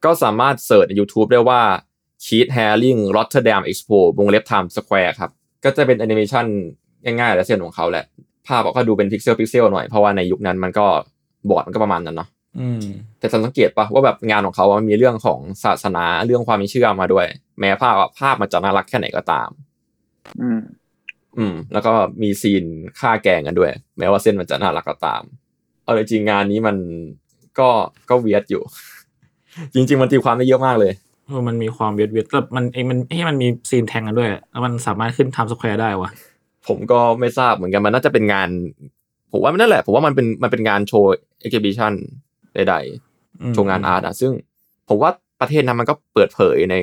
[0.05, 1.61] ก็สามารถ search ใน YouTube ได้ว่า
[2.25, 5.31] Keith Haring Rotterdam Expo วงเล็บ Times Square ครับ
[5.63, 6.45] ก็จะเป็นแอนิเมชัน
[7.03, 8.05] ง่ายๆและเส้นของเขาแหละ
[8.49, 10.85] ภาพก็ดูเป็น pixel pixel หน่อยเพราะว่าในยุคนั้นมันก็
[11.49, 12.81] บอร์ดมันก็ประมาณนั้นเนาะอืม
[13.19, 17.25] แต่สังเกตปะว่าแบบงานของเขามันมีเรื่องของศาสนาเรื่องความเชื่อมาด้วย
[17.59, 19.49] แม้ภาพอะภาพมันจะน่ารักแค่ไหนก็ตาม
[20.41, 20.61] อืม
[21.37, 22.63] อืม แล้วก็มี scene
[22.99, 25.21] ฆ่าแกงกันด้วย แม้ว่าเส้นมันจะน่ารักก็ตาม
[25.83, 26.77] เอาจริงๆงานนี้มัน
[27.59, 27.69] ก็
[28.09, 28.63] ก็ weird อยู่
[29.73, 30.93] จริง ๆ มันตีความได้เยอะมากเลย
[31.25, 36.09] เออมันมีความเวียดเวียดแต่มันเองมันให้มันมี scene แทงกันด้วยแล้วมันสามารถขึ้น Times Square ได้วะ
[36.67, 38.49] ผมก็ไม่ทราบเหมือนกันมันน่าจะเป็นงาน
[39.31, 41.11] ผมว่ามันนั่นแหละ ผมว่ามันเป็นมันเป็นงานโชว์
[41.41, 41.93] exhibition
[42.55, 42.75] ใด
[43.41, 44.31] อืมๆโชว์งาน art อะซึ่ง
[44.89, 46.75] ผมว่าประเทศนั้นมันก็เปิดเผยใน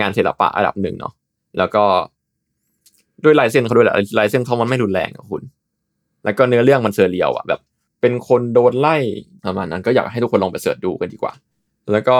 [0.00, 1.12] งานศิลปะระดับหนึ่งเนาะ
[1.58, 1.84] แล้วก็
[3.24, 5.42] ด้วยลายเส้นเขาด้วยแหละลายเส้นเขามันไม่รุนแรงอะคุณ
[6.24, 7.60] แล้วก็เนื้อเรื่องมัน surreal อะแบบ
[8.00, 8.96] เป็นคนโดนไล่
[9.44, 11.32] ประมาณนั้นก็อยากให้ทุกคนลองไป search ดูกันดีกว่า
[11.92, 12.18] แล้วก็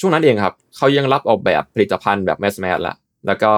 [0.00, 3.52] ช่วงนั้นเองครับ เขายังรับออกแบบผลิตภัณฑ์แบบ mass mass ละแล้วก็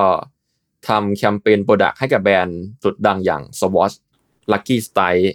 [0.88, 3.94] ทำแคมเปญ product ให้กับแบรนด์สุดดังอย่าง Swatch
[4.52, 5.28] Lucky Strike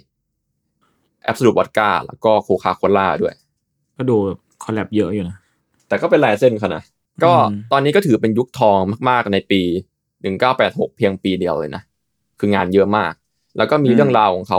[1.28, 3.34] Absolut Vodka แล้วก็ Coca-Cola ด้วย
[3.96, 4.16] ก็ดู
[4.62, 5.36] collab เยอะอยู่นะ
[5.88, 6.82] แต่ก็เป็นลายเส้นเขานะ
[7.24, 9.62] ก็อืมตอนนี้ก็ถือเป็นยุคทองมากๆในปี
[10.30, 11.82] 1986 เพียงปีเดียวเลยนะ
[12.38, 13.12] คืองานเยอะมาก
[13.56, 14.58] แล้วก็มีอืมเรื่องราวของเขา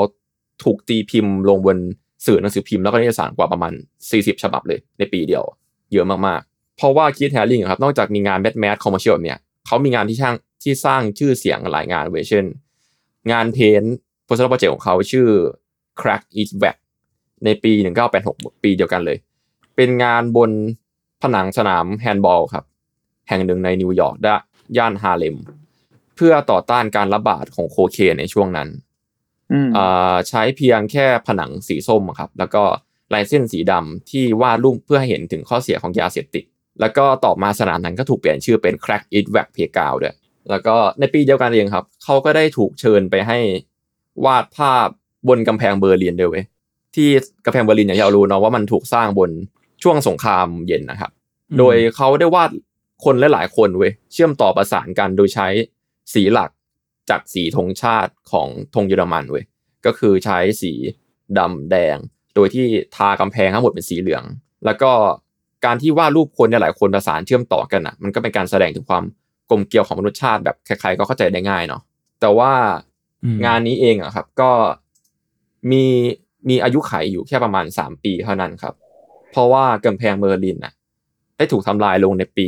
[0.64, 1.78] ถูกตีพิมพ์ลงบน
[2.26, 3.74] สื่อหนังสือพิมพ์แล้วก็นิตยสารกว่าประมาณ
[4.08, 5.44] 40 ฉบับเลย ในปีเดียว
[5.94, 12.46] เยอะมากๆ เพราะว่าคีธแฮร์ริงครับ นอกจากมีงาน mass mass commercial แบบเนี้ยเขามีงานที่ช่าง ที่สร้างชื่อเสียงหลายงานเว้ยเช่น
[13.32, 13.84] งาน paint
[14.26, 15.28] project project ของเขาชื่อ
[16.00, 16.78] Crack Is Wack
[17.46, 17.72] ในปี
[18.18, 19.18] 1986 ปีเดียวกันเลย
[19.76, 20.52] เป็นงานบน
[21.22, 22.66] ผนังสนามแฮนด์บอลครับ
[23.30, 24.42] แห่งหนึ่งในนิวยอร์กด้าน
[24.78, 25.38] ย่านฮาเลม
[26.16, 28.70] เพื่อต่อต้านการระบาดของโคเคนในช่วงนั้น
[29.52, 32.64] อืมอ่าใช้เพียงแค่ผนังสีส้มอะครับ แล้วก็
[33.14, 36.44] ลายเส้นสีดำที่วาดรูปเพื่อให้เห็นถึงข้อเสียของยาเสพติด
[36.80, 40.16] แล้วก็ต่อมาสนามนั้นก็ถูกเปลี่ยนชื่อเป็น Crack Is Wack Playground ด้วย
[40.50, 43.38] แล้วก็ในปีเดียวกันเองครับ เขาก็ได้ถูกเชิญไปให้
[44.26, 44.88] วาดภาพ
[45.28, 46.46] บนกำแพงเบอร์ลินด้วยเว้ย
[46.96, 47.10] ที่
[47.46, 49.32] กำแพงเบอร์ลินอย่างที่เรารู้เนาะว่ามันถูกสร้างบน
[49.84, 51.12] ช่วงสงครามเย็นนะครับ
[51.58, 52.50] โดยเขาได้วาด
[53.04, 55.48] คนหลายๆคนเว้ยเชื่อมต่อประสานกันโดยใช้
[56.14, 56.50] สีหลัก
[57.10, 59.44] จากสีธงชาติของธงเยอรมันเว้ย
[59.86, 60.72] ก็คือใช้สี
[61.38, 61.98] ดำแดง
[62.36, 64.24] โดยที่ทากำแพงทั้งหมดเป็นสีเหลือง
[64.66, 64.92] แล้วก็
[65.66, 69.04] การที่วาดรูปคนหลายๆคนประสานเชื่อมต่อกันอะ มันก็เป็นการแสดงถึงความ
[69.50, 71.82] กลมเกลียวของมนุษยชาติแบบใครๆก็เข้าใจได้ง่ายเนาะ
[72.22, 72.52] แต่ว่า
[73.24, 74.52] อืมงานนี้เองอะครับ ก็
[75.72, 75.84] มี
[76.50, 78.74] มีอายุขัยอยู่แค่ประมาณสามปีเท่านั้นครับ
[79.32, 80.74] เพราะว่ากำแพงเบอร์ลินน่ะ
[81.38, 82.48] ได้ถูกทำลายลงในปี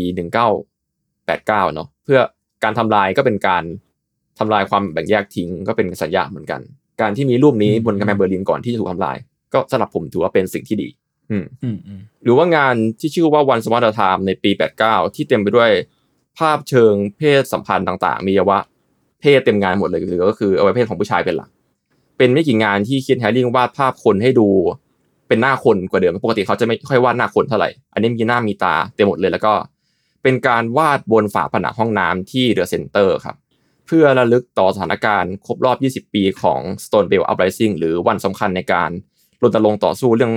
[0.77, 2.19] 1989เนาะเพื่อ
[2.63, 3.63] การทำลายก็เป็นการ
[4.39, 6.62] ทำลายความแบ่งแยกทิ้งก็เป็นสัญญาเหมือนกัน
[7.01, 9.17] การที่มีรูปนี้บนกำแพงเบอร์ลินก่อนที่จะถูกทำลาย
[9.53, 10.89] ก็สำหรับผมถือว่าเป็นสิ่งที่ดี
[11.31, 14.51] อืมอืมอืมหรือว่างานที่ชื่อว่า Once Upon a Time ในปี
[14.84, 15.71] 89 ที่เต็มไปด้วย
[16.39, 18.60] ภาพเชิงเพศสัมพันธ์ต่างๆ มีอวัยวะ
[19.21, 21.50] เพศเต็มงานหมดเลยหรือก็คืออวัยวะเพศของผู้ชายเป็นหลัก
[22.17, 24.50] เป็นไม่กี่งานที่คีธแฮร์ริงวาดภาพคนให้ดู
[25.28, 29.54] เป็นหน้าคนกว่าเดิมปกติเขาจะไม่ค่อยวาดหน้าคนเท่าไหร่ อันนี้มีหน้ามีตาเต็มหมดเลยแล้วก็
[30.24, 33.36] เป็นการวาดบนฝาผนังห้องน้ำที่ The Center ครับ
[33.86, 38.89] เพื่อระลึกต่อสถานการณ์ครบรอบ 20 ปีของ Stonewall Uprising หรือวันสำคัญในการ
[39.41, 40.34] รณรงค์ต่อสู้เรื่อง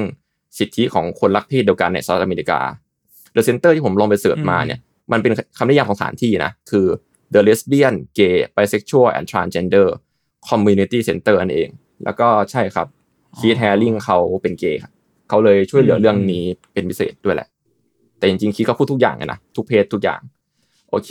[0.58, 2.60] สิทธิของคนรักเพศเดียวกันในสหรัฐอเมริกา
[3.34, 4.78] The Center ที่ผมลองไป search มาเนี่ย
[5.12, 6.86] มันเป็นคำนิยามของสถานที่นะคือ
[7.34, 9.88] The Lesbian Gay Bisexual and Transgender
[10.48, 11.68] Community Center นั่นเอง
[12.04, 12.86] แล้วก็ใช่ครับ
[13.38, 14.92] คีธแฮร์ริงเขาเป็นเกย์ครับ
[15.28, 17.48] เขาเลยช่วยเหลือเรื่องนี้เป็นพิเศษด้วยแหละ
[18.18, 20.20] แต่จริงๆคีธก็พูดทุกอย่างอะนะทุกเพศทุกอย่าง
[20.90, 21.10] โอเค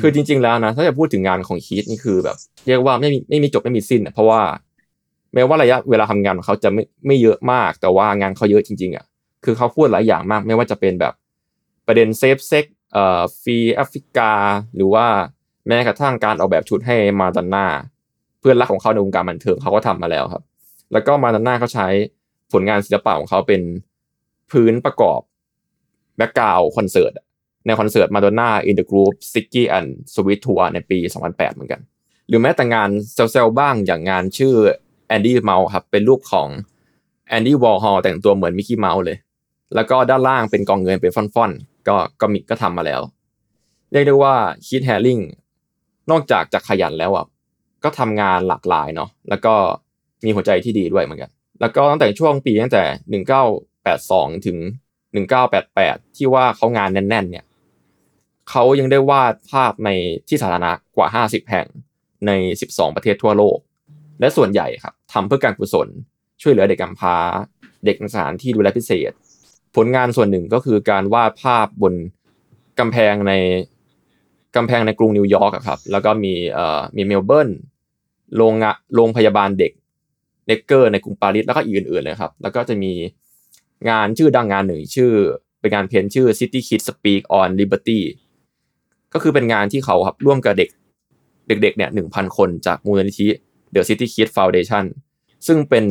[0.00, 4.40] คือจริง ๆแล้วนะ ถ้าจะพูดถึงงานของคีธนี่คือแบบ เรียกว่าไม่มีไม่มีจบไม่มีสิ้นอะเพราะว่า
[5.34, 9.04] แม้ว่าระยะเวลาทำงานของเขาจะไม่ไม่เยอะมาก แต่ว่างานเขาเยอะจริง ๆอะ
[9.44, 11.14] คือเขาพูดหลายอย่างมาก ไม่ว่าจะเป็นแบบ
[11.86, 12.79] ประเด็น safe sex เอ่อ
[13.42, 14.32] Free Africa
[14.76, 15.06] หรือว่า
[15.68, 17.66] แม้กระทั่งการออกแบบชุดให้มาดอนน่า
[18.40, 20.42] เพื่อนรักของเขาในวงการบันเทิงเขาก็ทำมาแล้วครับ
[20.92, 21.88] แล้วก็มาดอนน่าเขาใช้
[22.52, 23.62] ผลงานศิลปะของเขาเป็น
[24.50, 25.20] พื้นประกอบ
[26.16, 27.12] background คอนเสิร์ต
[27.66, 31.80] ในคอนเสิร์ตมาดอนน่า Into the Groove Sticky and Sweet Tour ในปี 2008 เหมือนกัน
[32.28, 34.54] หรือแม้แต่งานเซลล์บ้างอย่างงานชื่อ
[35.08, 36.48] Andy Mouse ครับเป็นรูปของ
[37.28, 39.18] แอนดี้วอลฮอลแต่งตัวเหมือนมิกกี้เมาส์เลย
[39.74, 41.52] แล้วก็ด้านล่างเป็นกองเงินเป็นฟ่อน
[41.88, 43.00] ก็ก็มีก็ทำมาแล้ว
[43.92, 44.34] เรียกได้ว่า
[44.68, 45.20] คีธแฮร์ริง
[46.10, 47.26] นอกจากจะขยันแล้วอะ
[47.84, 49.54] ก็ทำงานหลากหลายเนาะแล้วก็
[50.24, 53.22] มีหัวใจที่ดีด้วยเหมือนกัน แล้วก็ตั้งแต่ช่วงปีตั้งแต่
[53.64, 54.56] 1982ถึง
[55.36, 57.44] 1988ที่ว่าเขางานแน่น ๆ เนี่ย
[58.50, 59.90] เขายังได้วาดภาพใน
[60.28, 61.66] ที่สาธารณะกว่า50แห่ง
[62.26, 62.30] ใน
[62.66, 63.58] 12 ประเทศทั่วโลก
[64.20, 65.88] และส่วนใหญ่ครับทำเพื่อการกุศล
[66.42, 67.16] ช่วยเหลือเด็กกำพร้า
[67.84, 69.12] เด็กสถานที่ดูแลพิเศษ
[69.76, 71.94] ผลงานส่วนหนึ่งก็คือการวาดภาพบน
[72.78, 73.32] กำแพงใน
[74.56, 77.48] กำแพงในกรุงนิวยอร์กครับ แล้วก็มีเอ่อมีเมลเบิร์น
[78.36, 79.72] โรงงะโรงพยาบาลเด็ก
[80.46, 82.92] เนกเกอร์ในกรุงปารีสแล้วก็อื่นๆเลยครับ แล้วก็จะมี
[83.90, 85.12] งานชื่อดังงานหนึ่งชื่อ
[85.60, 88.00] เป็นงานเพ้นชื่อ City Kids Speak on Liberty
[89.14, 90.70] ก็คือเป็นงานที่เขาครับร่วมกับเด็ก
[91.48, 93.28] เด็กๆเนี่ยหนึ่งพันคนจากมูลนิธิ
[93.74, 94.84] The City Kids Foundation
[95.46, 95.84] ซึ่งเป็น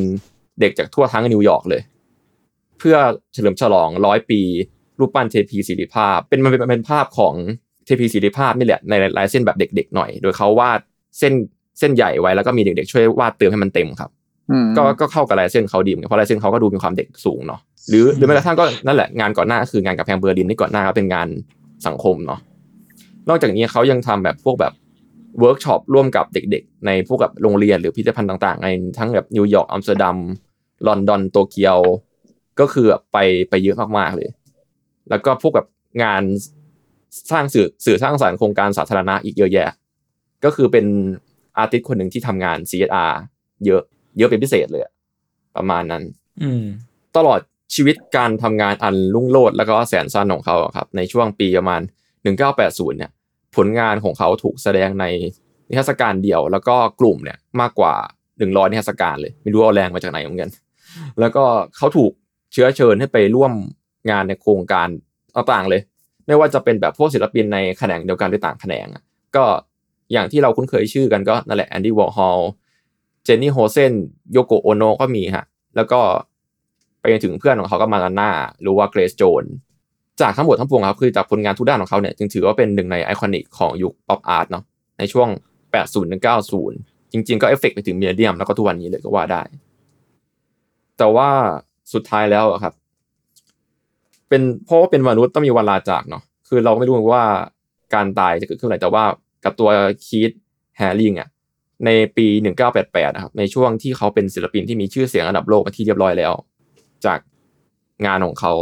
[0.59, 1.81] เด็กจากทั่วทั้งนิวยอร์กเลย
[2.79, 2.95] เพื่อ
[3.33, 4.41] เฉลิมฉลองร้อยปี
[4.99, 7.33] รูปปั้นเทพีศิริภาพเป็นมันเป็นมันเป็นภาพของ
[7.85, 10.79] เทพีเสรีภาพนี่แหละในลายเส้นแบบเด็กๆหน่อย โดยเขาวาด
[11.19, 11.33] เส้น
[11.79, 14.09] เส้นใหญ่ไว้แล้วก็มีเด็กๆช่วยวาดเติมให้มันเต็มครับ
[14.51, 21.27] อืมก็ก็เข้ากับลายเส้นเขาดีเหมือนกันเพราะลายเส้นเขาก็ดูมีความเด็กสูงเนาะหรือหรือแม้กระทั่งก็นั่นแหละงานก่อนหน้าก็คืองานกำแพงเบอร์ลินที่ก่อนหน้าก็เป็นงาน
[21.87, 22.39] สังคมเนาะ
[23.29, 24.73] นอกจากนี้เขายังทำแบบพวกแบบ
[25.39, 30.17] เวิร์กช็อปร่วมกับเด็ก ๆ ในพวกกับโรงเรียนหรือพิพิธภัณฑ์ต่างๆในทั้งแบบนิวยอร์กอัมสเตอร์ดัม
[30.87, 31.77] ลอนดอนโตเกียว
[32.59, 33.17] ก็คือไป
[33.49, 34.29] ไปเยอะมากๆเลย
[35.09, 35.65] แล้วก็พวกกับ
[36.03, 36.23] งาน
[37.31, 39.69] สร้างสื่อสื่อสร้างสรรค์โครงการสาธารณะอีกเยอะแยะ
[40.45, 40.85] ก็คือเป็น
[41.57, 43.13] อาร์ติสต์คนหนึ่งที่ทำงาน CSR
[43.65, 43.81] เยอะ
[44.17, 44.93] เยอะเป็นพิเศษเลยอะ
[45.55, 46.03] ประมาณนั้น
[46.41, 46.63] อืม
[47.17, 47.39] ตลอด
[47.75, 51.81] ชีวิตการทำงานอันรุ่งโรจน์แล้วก็แสนสั้นของเขาอะครับ ในช่วงปีประมาณ
[52.39, 53.11] 1980 เนี่ย
[53.55, 55.05] ผลงานของเขาถูกแสดงใน
[55.69, 57.93] นิทรรศการเดี่ยวแล้วก็กลุ่มเนี่ยมากกว่า
[58.37, 60.49] 100 นิทรรศการเลย ไม่รู้เอาแรงมาจากไหนเหมือนกัน
[61.19, 61.43] แล้วก็
[61.77, 62.11] เขาถูก
[62.51, 63.51] เชื้อเชิญให้ไปร่วม
[64.09, 64.87] งานในโครงการ
[65.35, 65.81] ต่างๆเลย
[66.27, 69.03] ไม่ว่าจะเป็นแบบพวกศิลปินในแขนงเดียวกันหรือต่างแขนงอะ
[69.35, 69.45] ก็
[70.13, 72.39] อย่างที่เราคุ้นเคยชื่อกันก็นั่นแหละแอนดี้วอร์ฮอล
[73.23, 73.93] เจนนี่โฮลเซอร์
[74.31, 75.99] โยโกโอโนก็มีฮะแล้วก็
[77.01, 78.29] ไปถึงเพื่อนของเขาก็มาดอนน่า
[78.61, 79.43] หรือว่าเกรซโจนส์
[80.21, 84.63] จากทั้งหมดทั้งปวงครับคือจากผลงานทุกด้านของเขาเนี่ยจึงถือว่าเป็นหนึ่งใน iconic ของยุค pop art เนาะ
[84.97, 85.27] ในช่วง
[85.71, 86.23] 80ถึง
[86.67, 89.41] 90 จริง ๆ ก็เอฟเฟกไปถึง millennium แล้วก็ทุกวันนี้เลยก็ว่าได้
[90.97, 91.29] แต่ว่า
[91.93, 92.73] สุดท้ายแล้วอะครับ
[94.29, 97.23] เป็นเพราะว่าเป็นมนุษย์ต้องมีวันลาจากเนาะคือเราไม่รู้ว่า
[97.93, 99.03] การตายจะเกิดขึ้นเมื่อไหร่แต่ว่า
[99.43, 99.69] กับตัว
[100.05, 100.31] คีธ
[100.77, 101.29] แฮร์ริงอะ
[101.85, 102.27] ในปี
[102.71, 106.33] 1988นะครับในช่วงที่เขาเป็นศิลปินที่มีชื่อเสียงระดับโลกเป็นที่เรียบร้อยแล้ว
[107.05, 107.19] จาก
[108.05, 108.53] งานของเขา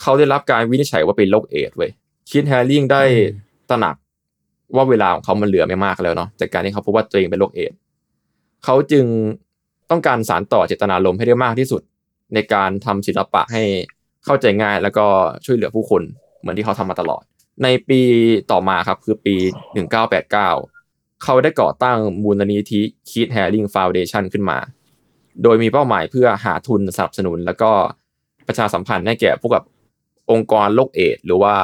[0.00, 1.90] เขาได้รับการวินิจฉัยว่าเป็นโรคเอดส์เว้ย
[2.30, 3.02] คีธแฮร์ริงได้
[3.70, 3.96] ตระหนัก
[4.76, 7.76] ว่าเวลาของเขามันเหลือไม่มากแล้วเนาะจากการที่เขาพบว่าตัวเองเป็นโรคเอดส์
[8.64, 9.04] เขาจึง
[9.90, 11.82] ต้องการสานต่อเจตนารมณ์ให้ได้มากที่สุด
[12.34, 13.62] ในการทำศิลปะให้
[14.24, 15.06] เข้าใจง่าย แล้วก็
[15.44, 16.02] ช่วยเหลือผู้คน
[16.40, 17.22] เหมือนที่เขาทำมาตลอด
[17.62, 18.00] ในปี
[18.50, 19.36] ต่อมาครับคือปี
[20.14, 20.30] 1989
[21.22, 24.58] เขาได้ก่อตั้งมูลนิธิคีธแฮร์ริง Foundation ขึ้นมา
[25.42, 27.70] โดยมีเป้าหมายเพื่อหาทุนสนับสนุน แล้วก็
[28.46, 29.66] ประชาสัมพันธ์ให้แก่พวกแบบ
[30.30, 31.54] องค์กรโรคเอดส์หรือว่า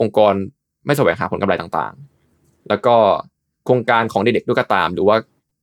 [0.00, 0.34] องค์กร
[0.86, 2.96] ไม่แสวงหาผลกำไรต่างๆ แล้วก็
[3.64, 5.16] โครงการของเด็กๆด้วยก็ตาม หรือว่า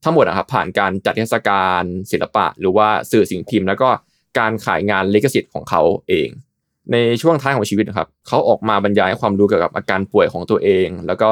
[0.03, 3.89] ทั้งหมดนะครับผ่านการจัดเทศกาลศิลปะ หรือว่าสื่อสิ่งพิมพ์ แล้วก็
[4.37, 6.29] การขายงานลิขสิทธิ์ของเขาเอง
[6.91, 11.31] ในช่วงท้ายของชีวิตนะครับเขาออกมาบรรยายความรู้เกี่ยวกับอาการป่วยของตัวเอง แล้วก็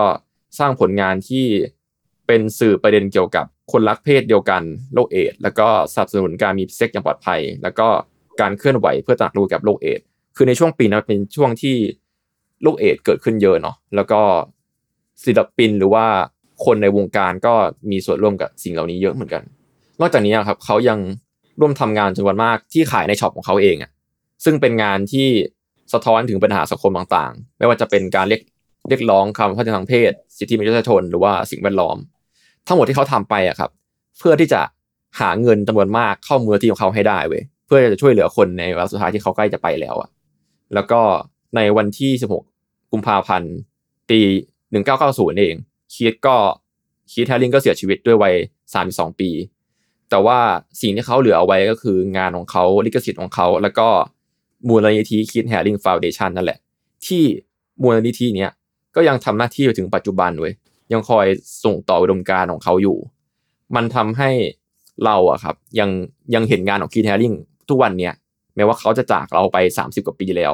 [0.60, 1.46] สร้างผลงานที่
[2.28, 4.62] เป็นสื่อประเด็นเกี่ยวกับคนรักเพศเดียวกัน
[4.94, 7.88] โรคเอดส์แล้วก็สนับสนุนการมีเซ็กซ์อย่างปลอดภัย แล้วก็
[8.42, 10.06] การเคลื่อนไหวเพื่อตระหนักรู้กับโรคเอดส์
[10.36, 11.76] คือในช่วงปีนั้นเป็นช่วงที่
[12.62, 14.22] โรคเอดส์เกิดขึ้นเยอะเนาะแล้วก็
[15.26, 16.06] ศิลปินหรือว่า
[16.66, 17.54] คนในวงการก็
[17.92, 19.44] มีส่วนร่วมกับสิ่งเหล่านี้เยอะเหมือนกัน
[20.02, 21.00] นอกจากนี้ครับเขายัง
[21.60, 23.92] ร่วมทำงานจำนวนมากที่ขายในช็อปของเขาเองอะ
[24.46, 25.28] ซึ่งเป็นงานที่
[25.94, 28.42] สะท้อนถึงปัญหาสังคมต่างๆ ไม่ว่าจะเป็นการเรียก
[28.90, 31.98] เรียกร้องคำพัฒนาทางเพศ สิทธิมนุษยชนหรือว่าสิ่งแวดล้อม
[32.68, 33.72] ทั้งหมดที่เขาทำไปอะครับ
[34.20, 34.62] เพื่อที่จะ
[35.20, 40.10] หาเงินจำนวนมากเข้ามือที่ของเขาให้ได้เว้ยเพื่อจะช่วยเหลือคนในวันสุดท้ายที่เขาใกล้จะไปแล้วอะ
[40.74, 41.02] แล้วก็
[41.56, 43.54] ในวันที่ 16 กุมภาพันธ์
[44.10, 44.20] ปี
[44.80, 45.56] 1990 เอง
[45.94, 46.36] คีตก็
[47.12, 48.36] คีตแฮร์ริงก็เสียชีวิตด้วยวัย
[48.76, 49.30] 32 ปี
[50.10, 50.40] แต่ว่า
[50.82, 53.88] สิ่งที่เขาเหลือเอาไว้ก็คืองานของเขาลิขสิทธิ์ของเขา แล้วก็
[54.68, 56.60] มูลนิธิคิดแฮร์ริงฟาวเดชันนั่นแหละ
[57.06, 57.24] ที่
[57.82, 58.52] มูลนิธิเนี้ย
[58.96, 60.54] ก็ยังทำหน้าที่ไปถึงปัจจุบันเว้ย
[60.94, 61.26] ยังคอย
[61.64, 62.98] ส่งต่ออุดมการณ์ของเขาอยู่
[63.76, 64.30] มันทำให้
[65.06, 65.90] เราอะครับ ยัง
[66.34, 67.34] ยังเห็นงานของคีธแฮริง
[67.70, 68.14] ทุกวันเนี้ย
[68.56, 70.54] แม้ว่าเขาจะจากเราไป 30 กว่าปีแล้ว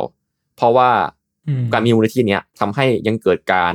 [0.55, 0.89] เพราะว่า
[1.47, 3.73] อืมการมีมูลนิธิเนี้ยทำให้ยังเกิดการ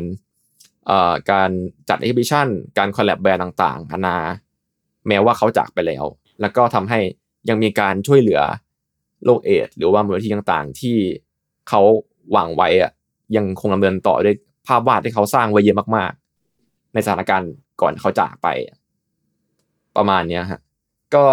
[0.87, 1.51] เอ่อการ
[1.89, 4.17] จัด exhibition การ collab แบรนด์ต่างๆนานา
[5.09, 6.05] แม้ว่าเขาจากไปแล้ว
[6.41, 6.99] แล้วก็ทำให้
[7.49, 8.41] ยังมีการช่วยเหลือ
[9.25, 10.97] โรคเอดส์หรือว่ามูลนิธิต่างๆ ที่
[11.69, 11.81] เขา
[12.33, 12.91] หวังไว้อะ
[13.37, 18.49] ยังคงดำเนินต่อด้วยภาพวาดที่เขาสร้างไว้เยอะมากๆ ในสถานการณ์ก่อนเขาจากไป
[19.97, 20.61] ประมาณเนี้ยฮะ
[21.15, 21.25] ก็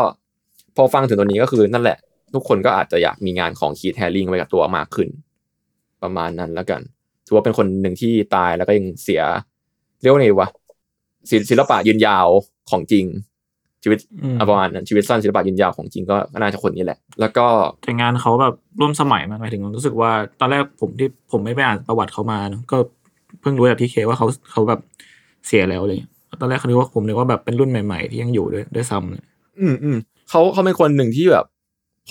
[0.76, 1.98] พอฟังถึงตัวนี้ก็คือนั่นแหละ
[2.34, 5.10] ทุกคนก็อาจจะอยากมีงานของคีทแฮร์ริงไว้กับตัวมากขึ้น
[6.04, 6.82] ประมาณนั้นแล้วกัน
[7.26, 9.22] ถือว่าเป็นคนหนึ่งที่ตายแล้วก็ยังเสีย
[10.02, 10.50] เรียกว่าไงวะ
[11.50, 12.28] ศิลปะยืนยาว
[12.70, 13.06] ของจริง
[13.84, 17.46] ชีวิตอืมอะประมาณนั้นชีวิตสั้นศิลปะยืนยาวของจริงก็น่าจะคนนี้แหละ แล้วก็
[17.84, 22.78] แต่งานเขาแบบร่วมสมัยมากหมายถึงรู้สึกว่า ตอนแรกผมที่ผมไม่ไปอ่านประวัติเขามาเนอะก็
[23.42, 24.80] เพิ่งรู้จากที่เคว่าเขาเขาแบบ
[25.48, 25.98] เสียแล้วเลย
[26.42, 29.24] ตอนแรกเขาคิดว่าผมนึกว่าแบบเป็นรุ่นใหม่ ๆ ที่ยังอยู่ด้วยด้วยซ้ำเลย
[29.60, 29.98] อืมอืม
[30.30, 31.46] เขาเขาเป็นคนหนึ่งที่แบบ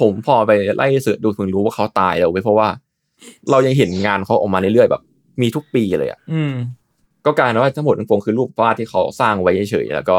[0.00, 2.68] ผมพอไปไล่เสิร์ชดูถึงรู้ว่าเขาตายแล้วเว้ยเพราะว่า
[3.50, 5.02] เรายังเห็นงานเขาออกมาเรื่อยๆแบบ
[5.40, 6.52] มีทุกปีเลยอะอืม
[7.26, 10.18] ก็กลายเป็นว่าทั้งหมดทั้งปวงคือรูปวาดที่เขาสร้างไว้เฉยๆแล้วก็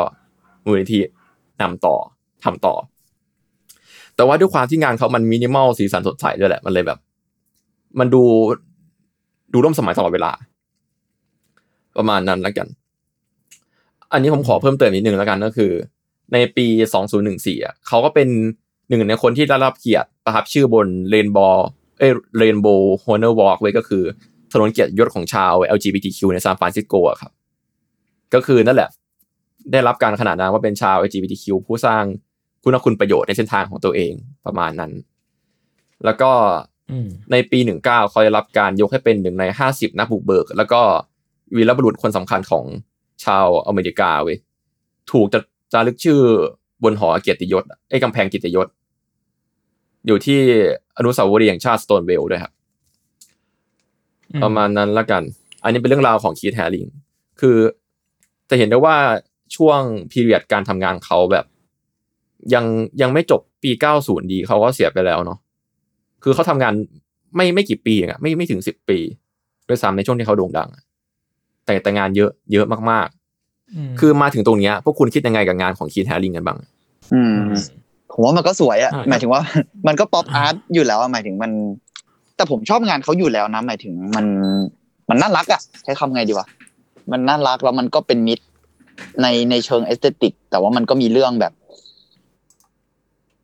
[0.65, 0.99] มูลนิธิ
[1.61, 1.95] นำต่อ
[2.43, 2.75] ทำต่อ
[4.15, 6.99] แต่ว่าด้วยความที่งานเขามันมินิมอลสีสันสดใสด้วยแหละ มันเลยแบบ
[7.99, 8.23] มันดู
[9.53, 10.31] ดูร่วมสมัยตลอดเวลา
[11.97, 12.67] ประมาณนั้นแล้วกัน
[14.13, 15.71] อันนี้ผมขอเพิ่มเติมนิดนึงแล้วกันก็คือ
[16.33, 16.67] ในปี
[17.15, 18.27] 2014อะเขาก็เป็น
[18.87, 21.47] หนึ่งในคนที่ได้รับเกียรติประทับชื่อบนเรนบอ
[21.99, 22.07] เอ้
[22.38, 24.03] Rainbow Honor Walk ไว้ก็คือ
[24.51, 27.31] ถนนเกียรติยศของชาว LGBTQ ในซานฟรานซิสโกอะครับ
[28.33, 28.89] ก็คือนั่นแหละ
[29.72, 32.03] ได้รับการขนานนามว่าเป็นชาว LGBTQ ผู้สร้าง
[32.64, 34.14] คุณคุณประโยชน์ในเส้นทางของตัวเอง
[34.45, 34.91] ประมาณนั้น
[36.05, 36.32] แล้วก็
[36.91, 39.43] อืมในปี 19 เขาได้รับการยกให้เป็นหนึ่งใน
[39.74, 40.82] 50 นักบุกเบิก แล้วก็
[41.55, 42.66] วีรบุรุษคนสำคัญของ
[43.26, 44.38] ชาวอเมริกาเว้ย
[45.11, 45.39] ถูกจะ
[45.74, 46.20] จารึกชื่อ
[46.84, 48.68] บนหอเกียรติยศไอ้กำแพงเกียรติยศ
[50.07, 50.39] อยู่ที่
[50.97, 52.53] อนุสาวรีย์แห่งชาติสโตนเวลด้วยครับ
[54.32, 55.24] อืมประมาณนั้นละกัน
[55.64, 56.86] อันนี้เป็นเรื่องราวของคีธแฮริง
[57.41, 57.57] คือ
[58.49, 58.95] จะเห็นได้ว่า
[59.55, 59.79] ช่วง
[60.11, 61.45] พีเรียดการทำงานเขาแบบ
[62.53, 62.65] ยัง
[63.01, 65.37] ยังไม่จบปี90ดีเขาก็เสียไปแล้วเนาะ
[66.23, 66.73] คือเขาทำงาน
[67.35, 68.97] ไม่ไม่กี่ปีเองอะไม่ไม่ถึง10ปี
[69.67, 70.83] ด้วยซ้ำในช่วงที่เขาโด่งดังอะ
[71.65, 76.57] แต่แต่งานเยอะเยอะมากๆ คือมาถึงตรงเนี้ยพวกคุณคิดยังไงกับงานของคีธแฮริงกันบ้าง
[77.13, 77.35] อืม
[78.13, 79.41] ผมว่ามันก็สวยอะอ่าหมายถึงว่า
[79.87, 81.51] มันก็ pop art อยู่แล้วอะหมายถึงมัน
[82.35, 84.25] แต่ผมชอบงานเขาอยู่แล้วนะหมายถึงมัน
[85.09, 86.47] มันน่ารักอะใช้คำไงดีวะ
[87.11, 88.43] มันน่ารักแล้วมันก็เป็นมิตร
[89.21, 91.53] ในในเชิง aesthetic แต่ว่ามันก็มีเรื่องแบบ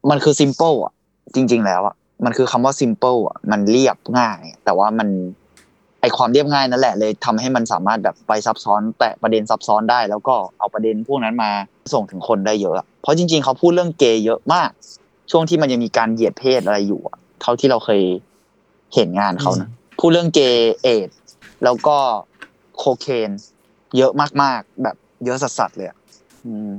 [0.09, 0.93] มันคือซิมเ l ิลอะ
[1.35, 1.95] จริง ๆ แล้วอะ
[2.25, 5.09] มันคือคำว่าซิมเ l ิลอะมันเรียบง่าย แต่ว่ามัน
[6.01, 11.51] ไอความเรียบง่ายนั่นแหละเลยทำให้มันสามารถแบบไปซับซ้อน แต่ประเด็นซับซ้อนได้ แล้วก็เอาประเด็นพวกนั้นมา
[11.93, 14.69] ส่งถึงคนได้เยอะอะเพราะจริง ๆ เขาพูดเรื่องเกย์เยอะมาก
[15.31, 18.01] ช่วงที่มันยังมีการเหยียดเพศอะไรอยู่อะเท่าที่เราเคย
[18.93, 19.69] เห็นงานเขานะ
[19.99, 21.19] พูดเรื่องเกย์เอดส์
[21.63, 21.97] แล้วก็
[22.77, 23.29] โคเคน
[23.97, 24.95] เยอะมากๆ แบบ
[25.25, 25.97] เยอะสัสๆเลยอะ
[26.45, 26.69] อืม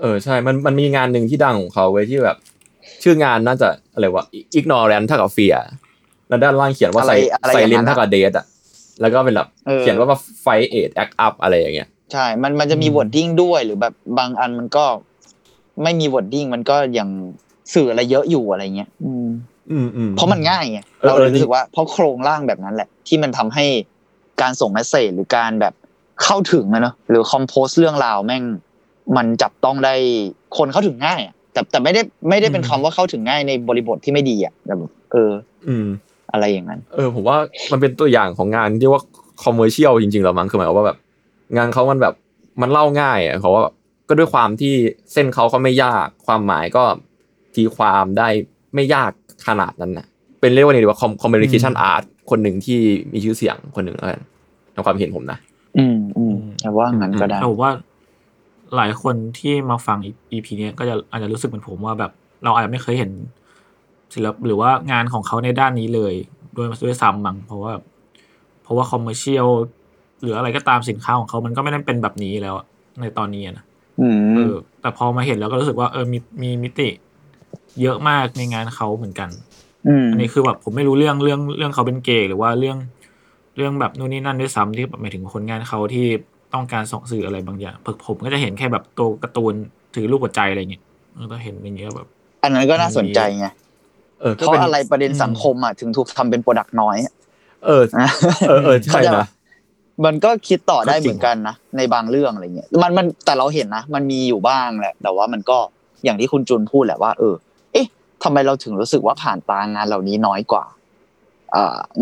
[0.00, 2.36] เออใช่ มันมันมีงานหนึ่งที่ดังของเขาไว้ยที่แบบ
[3.02, 4.24] ชื่องานน่าจะอะไรวะ
[4.58, 5.58] ignorance เท่ากับ fear
[6.28, 8.46] แล้วด้านล่างเขียนว่าอะไรใส่อะไรใส่อย่างนั้นลินอะเท่ากับ dead อะ
[9.00, 14.84] แล้วก็เป็นแบบเออเขียนว่าว่า fight aid act up อะไรอย่างเงี้ยใช่ มันมันจะมีอืม wording ด้วยหรือแบบบางอันมันก็
[15.82, 17.08] ไม่มี wording มันก็ยัง
[17.74, 19.28] สื่ออะไรเยอะอยู่อะไรเงี้ย อืม
[19.70, 23.66] อืมอืมเพราะมันง่ายไงเออเราเลยเออรู้สึกว่าเพราะโครงร่างแบบนั้นแหละ ที่มันทำให้
[24.42, 25.74] การส่ง message หรือการแบบ
[26.22, 28.42] เข้าถึงอะเนอะหรือ compose เรื่องราวแม่ง
[29.16, 29.94] มันจับต้องได้
[30.56, 35.30] คนเข้าถึงง่ายอะแต่แต่ไม่ได้ไม่ได้เป็นคำว่าเข้าถึงง่ายในบริบทที่ไม่ดีอะแต่แบบเออ
[35.68, 35.86] อืม
[36.32, 37.36] อะไรอย่างนั้น เออ ผมว่า
[37.72, 39.00] มันเป็นตัวอย่างของงานที่ว่า
[39.44, 40.98] commercial จริงๆแล้วมั้งคือหมายความว่าแบบ
[41.56, 42.14] งานเขามันแบบ
[42.60, 43.62] มันเล่าง่ายอะเขาว่า
[44.08, 44.72] ก็ด้วยความที่
[45.12, 46.84] เส้นเขาเขาไม่ยากความหมายก็
[47.54, 48.28] ตีความได้
[48.74, 49.10] ไม่ยาก
[49.46, 50.06] ขนาดนั้นนะ
[50.40, 52.78] เป็นเรียกว่าไงดีว่า communication art คนหนึ่งที่
[53.12, 54.20] มีชื่อเสียงคนหนึ่งแล้วกัน
[54.72, 55.38] ในความเห็นผมนะ
[55.78, 57.72] อืมอืมแต่ว่างั้นก็ได้แต่ผมว่า
[58.76, 59.98] หลายคนที่มาฟัง
[60.32, 62.12] EP เนี้ยก็จะอาจจะรู้สึกเหมือนผมว่าแบบ
[62.44, 63.10] เราอาจจะไม่เคยเห็น
[64.14, 66.14] ศิลปหรือว่างานของเขาในด้านนี้เลย
[66.56, 67.72] ด้วยด้วยซ้ำมั้งเพราะว่า
[68.62, 69.48] เพราะว่าคอมเมอร์เชียล
[70.22, 72.66] หรืออะไรก็ตามสินค้าของเขามันก็ไม่ได้เป็นแบบนี้แล้วอะ
[73.00, 73.64] ในตอนนี้อะนะ
[74.00, 76.88] อืมเออ แต่พอมาเห็นแล้วก็รู้สึกว่าเออมีมีมิติ
[77.82, 79.28] เยอะมากในงานเขาเหมือนกัน
[79.88, 82.76] อืมอันนี้คือแบบผมไม่รู้เรื่องเรื่องเรื่องเขาเป็นเกย์หรือว่าเรื่อง
[83.56, 86.06] เรื่องแบบนู่นนี่นั่นด้วยซ้ำที่แบบหมายถึงผลงานเขาที่
[86.54, 89.54] ต้องการส่งสื่ออะไรบางอย่างผมผมก็จะเห็นแค่แบบตัวการ์ตูน
[89.94, 90.82] ถือรูปหัวใจอะไรเงี้ย
[91.18, 92.08] แล้วก็เห็นอย่างเงี้ยแบบ
[92.42, 93.46] อันนั้นก็น่าสนใจไง
[94.20, 96.96] เออเพก็ราะเป็นอะไรประเด็นสังคมอะถึงถูกทำเป็นโปรดักต์น้อย
[97.66, 97.82] เออ
[98.48, 99.28] เออเออใช่เข้าจนะป
[100.04, 105.58] มันก็คิดต่อได้ก็จริงเหมือนกันนะในบางเรื่องอะไรเงี้ยมันมันแต่เราเห็นนะ มันมีอยู่บ้างแหละ แต่ว่ามันก็
[106.04, 107.34] อย่างที่คุณจุนพูดแหละว่า เออ
[107.72, 107.86] เอ๊ะ
[108.22, 110.75] ทำไมเราถึงรู้สึกว่าผ่านตางานเหล่านี้น้อยกว่าอ่า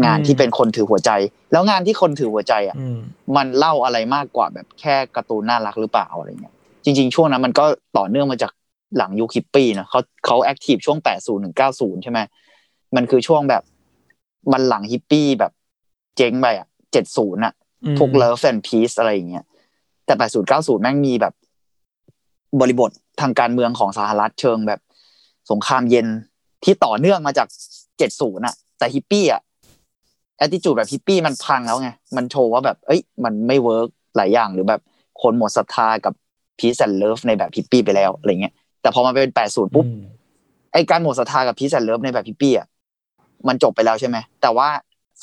[0.04, 1.10] งานที่เป็นคนถือหัวใจ
[1.52, 2.98] แล้วงานที่คนถือหัวใจอะอืม
[3.36, 7.64] มันเล่าอะไรมากกว่าแบบแค่การ์ตูนน่ารักหรือเปล่าอะไรเงี้ยจริง ๆ ช่วงนั้นมันก็
[7.98, 8.52] ต่อเนื่องมาจาก
[8.96, 12.18] หลังยุคฮิปปี้นะเขาเขา active ช่วง80ถึง90ใช่ไหม
[12.96, 13.62] มันคือช่วงแบบ
[14.52, 15.52] มันหลังฮิปปี้แบบ
[16.16, 16.68] เจ๊งไปอะ
[17.06, 17.54] 70อะ
[17.98, 19.44] พวก Love and Peace อะไรอย่างเงี้ย
[20.06, 21.34] แต่80 90แม่งมีแบบ
[22.60, 22.90] บริบท
[23.20, 24.80] ทางการเมืองของสหรัฐเชิงแบบ
[25.50, 26.06] สงครามเย็น
[26.64, 27.48] ที่ต่อเนื่องมาจาก
[27.96, 29.42] 70น่ะ แต่ฮิปปี้อะ
[30.38, 34.80] แอตติจูดแบบฮิปปี้มันพังแล้วไง มันโชว์ว่าแบบ เอ้ย มันไม่ work หลายอย่างหรือแบบ
[35.22, 36.14] คนหมดศรัทธากับ
[36.58, 39.86] Peace and Love ในแบบฮิปปี้ไปแล้วอะไรเงี้ย แต่พอมาเป็น80ปุ๊บ
[40.72, 42.66] ไอการหมดศรัทธากับ Peace and Love ในแบบฮิปปี้อะ
[43.48, 44.68] มันจบไปแล้วใช่ไหม แต่ว่า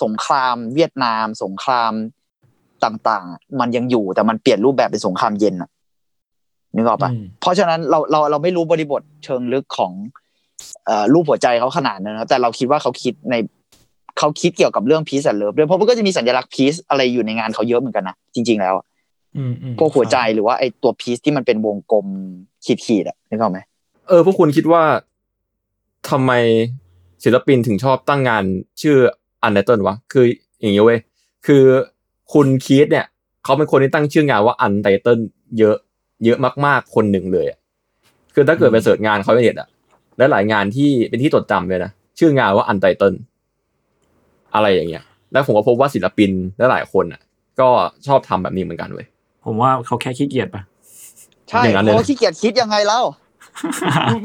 [0.04, 1.92] สงครามเวียดนาม สงคราม
[2.84, 5.70] ต่างๆ มันยังอยู่แต่มันเปลี่ยนรูปแบบเป็นสงครามเย็นอะ
[6.76, 10.21] นึกออกปะอืมเพราะฉะนั้นเราเราเราไม่รู้บริบทเชิงลึกของเอ่อ
[11.14, 13.36] รูปหัวใจเขาขนาดนั้นนะแต่เราคิดว่าเขาคิดใน
[14.18, 18.86] เขาคิดเกี่ยวกับเรื่องพีซแอนเลิฟด้วยเพราะมันก็จะมีสัญลักษณ์พีซอะไรอยู่ในงานเขาเยอะเหมือนกันนะจริง ๆ แล้วอะ
[19.38, 22.06] อืมอืมพวกหัวใจหรือว่าไอตัวพีซที่มันเป็นวงกลม
[22.86, 23.60] ขีดๆอะนึกออกไหม
[24.08, 24.84] เออพวกคุณคิดว่า
[26.10, 26.32] ทำไม
[27.24, 28.44] ศิลปินถึงชอบตั้งงาน
[28.82, 28.96] ชื่อ
[29.44, 30.26] อันไนเติลวะคือ
[30.60, 31.00] อย่างนี้เว้ย
[31.48, 31.64] คือ
[32.34, 33.06] คุณคีตเนี่ย
[33.44, 35.20] เขาเป็นคนที่ตั้งชื่องานว่าอันไตเติล
[35.60, 35.78] เยอะ
[36.26, 37.58] เยอะมากๆคนหนึ่งเลยอะ
[38.34, 39.70] คือถ้าเกิดไปเสิร์ชงานเขาในเน็ตอะ
[40.22, 43.14] และหลายงานที่เป็นที่จดจำเลยนะ ชื่องานว่าอันไตเติล
[44.56, 45.04] อะไรอย่างเงี้ย
[45.34, 47.22] แล้วผมก็พบว่าศิลปินและหลายคนอะ
[47.60, 47.70] ก็
[48.08, 49.08] ชอบทำแบบนี้เหมือนกันเว้ย
[49.46, 50.62] ผมว่าเขาแค่ขี้เกียจปะ
[51.50, 53.02] ใช่อย่างนั้นเลยเพราะขี้เกียจคิดยังไงเล่า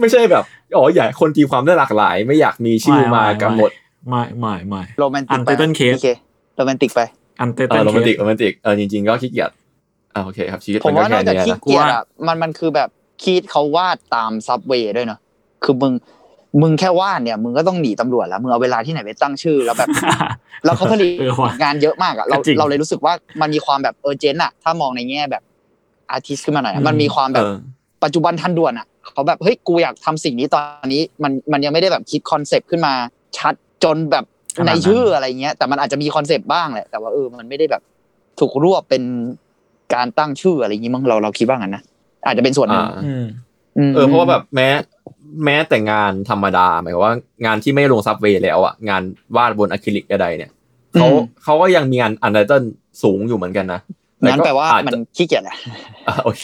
[0.00, 0.44] ไม่ใช่แบบ
[0.76, 3.70] อ๋ออยากให้คนตีความได้หลากหลาย ไม่อยากมีชื่อมากำหนด
[4.08, 6.08] ไม่ไม่ไม่โรแมนติกไป Untitled Case โอเค
[6.56, 7.00] โรแมนติกไป
[7.40, 9.50] อันเตเอตัอนโรแมนติกเคโรแมนติกเออจริงๆก็ขี้เกียจ
[10.14, 12.88] อ่าโอเคครับชีวิตผมมันก็ว่านแค่อกจากเนี้ยขี้นะเกียจอะมันมันคือแบบ
[13.22, 15.20] คีดเขาวาดตามซับเวย์ด้วยเนาะ
[15.66, 15.92] คือมึง
[16.62, 19.88] มึงแค่วาดเนี่ยมึงก็ต้องหนีตำรวจแล้วมึงเอาเวลาที่ไหนไปตั้งชื่อแล้วแบบ
[20.64, 25.42] แล้วเขาผลิตเออว่ะงานเยอะมากอะเราก็จริงเราเลยรู้สึกว่ามันมีความแบบเออเจนอะ ถ้ามองในแง่แบบ
[26.10, 27.56] artist ขึ้นมาหน่อยอะมันมีความแบบเออ
[28.04, 32.92] ปัจจุบันทันด่วนอะเขาแบบเฮ้ยกูอยากทำสิ่งนี้ตอนนี้ มันมันยังไม่ได้แบบคิด concept ขึ้นมา
[33.38, 33.54] ชัด
[33.84, 34.24] จนแบบ
[34.58, 37.82] ขนาดนั้นในชื่ออะไรเงี้ย แต่มันอาจจะมี concept บ้างแหละแต่ว่าเออมันไม่ได้แบบ
[38.40, 39.02] ถูกรวบเป็น
[39.94, 41.82] การตั้งชื่ออะไรอย่างงี้มั้งเราเราคิดว่างั้นนะ
[42.26, 43.24] อาจจะเป็นส่วนหนึ่งอ่าอืม
[43.90, 44.68] มเออเพราะว่าแบบแม้
[45.44, 47.14] แม้แต่งานธรรมดาหมายความว่า
[47.46, 49.02] งานที่ไม่ลง subway แล้วอะงาน
[49.36, 50.50] วาดบนอะคริลิกใดๆเนี่ย
[50.94, 51.08] เขา
[51.44, 52.62] เขาก็ยังมีงานอันเดอร์เติล
[53.02, 53.80] สูงอยู่เหมือนกันนะ
[54.22, 55.56] งั้นแปลว่าอจมันจะขี้เกียจแหละ
[56.08, 56.42] อะโอเค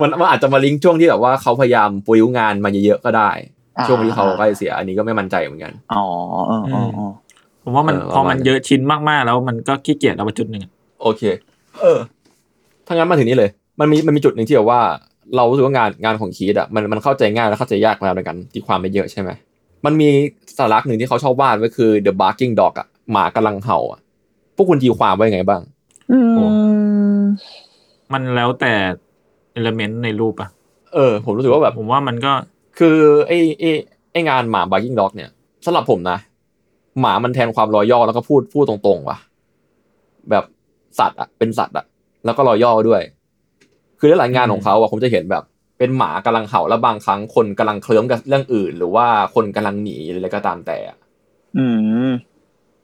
[0.00, 3.30] มันมันอาจจะมาลิงก์ช่วงที่แบบว่าเขาพยายามปุยงานมาเยอะๆก็ได้
[3.78, 6.04] อ่าช่วงที่เขาใกล้เสียอันนี้ก็ไม่มั่นใจเหมือนกันอ๋อ
[6.48, 7.12] เออเออเออ
[7.62, 11.22] ผมว่ามันเออพอมันประมาณนั้นเยอะชิ้นมากๆ แล้วมันก็ขี้เกียจเอาไปจุดหนึ่งอะโอเค
[11.80, 11.98] เออ
[12.86, 13.50] ถ้างั้นมาถึงนี้เลย
[13.80, 14.80] มันมีมันมีจุดหนึ่งที่แบบว่า
[15.36, 19.30] เรารู้สึกว่างานงานของคีดอะมันมันเข้าใจง่ายและเข้าใจยากแล้วในกันตีความไปเยอะใช่ไหม
[19.84, 20.08] มันมี
[20.58, 24.00] สารักหนึ่งที่เขาชอบวาดไว้คือ the barking dog อะหมากำลังเห่าอะ
[24.56, 25.62] พวกคุณตีความไว้ยังไงบ้าง
[28.12, 28.72] มันแล้วแต่
[29.52, 30.48] เอลเมนต์ในรูปอะ
[30.94, 32.32] เออ ผมรู้สึกว่าแบบผมว่ามันก็
[32.78, 33.70] คือไอ้ไอ้
[34.12, 35.30] ไอ้งานหมา barking dog เนี่ย
[35.64, 36.18] สำหรับผมนะ
[37.00, 39.18] หมามันแทนความรอยย่อแล้วก็พูดพูดตรงๆว่ะ
[40.30, 40.44] แบบ
[40.98, 41.84] สัตว์อะเป็นสัตว์อะ
[42.24, 43.02] แล้วก็รอยย่อด้วย
[43.98, 45.44] คือหลายๆงานของเขาอะผมจะเห็นแบบ
[45.78, 50.96] เป็นหมากำลังเห่าแล้วบางครั้งคนกำลังเคลิ้มกับเรื่องอื่น หรือว่าคนกำลังหนีหรืออะไรก็ตามแต่อะ
[51.58, 51.66] อื
[52.08, 52.10] ม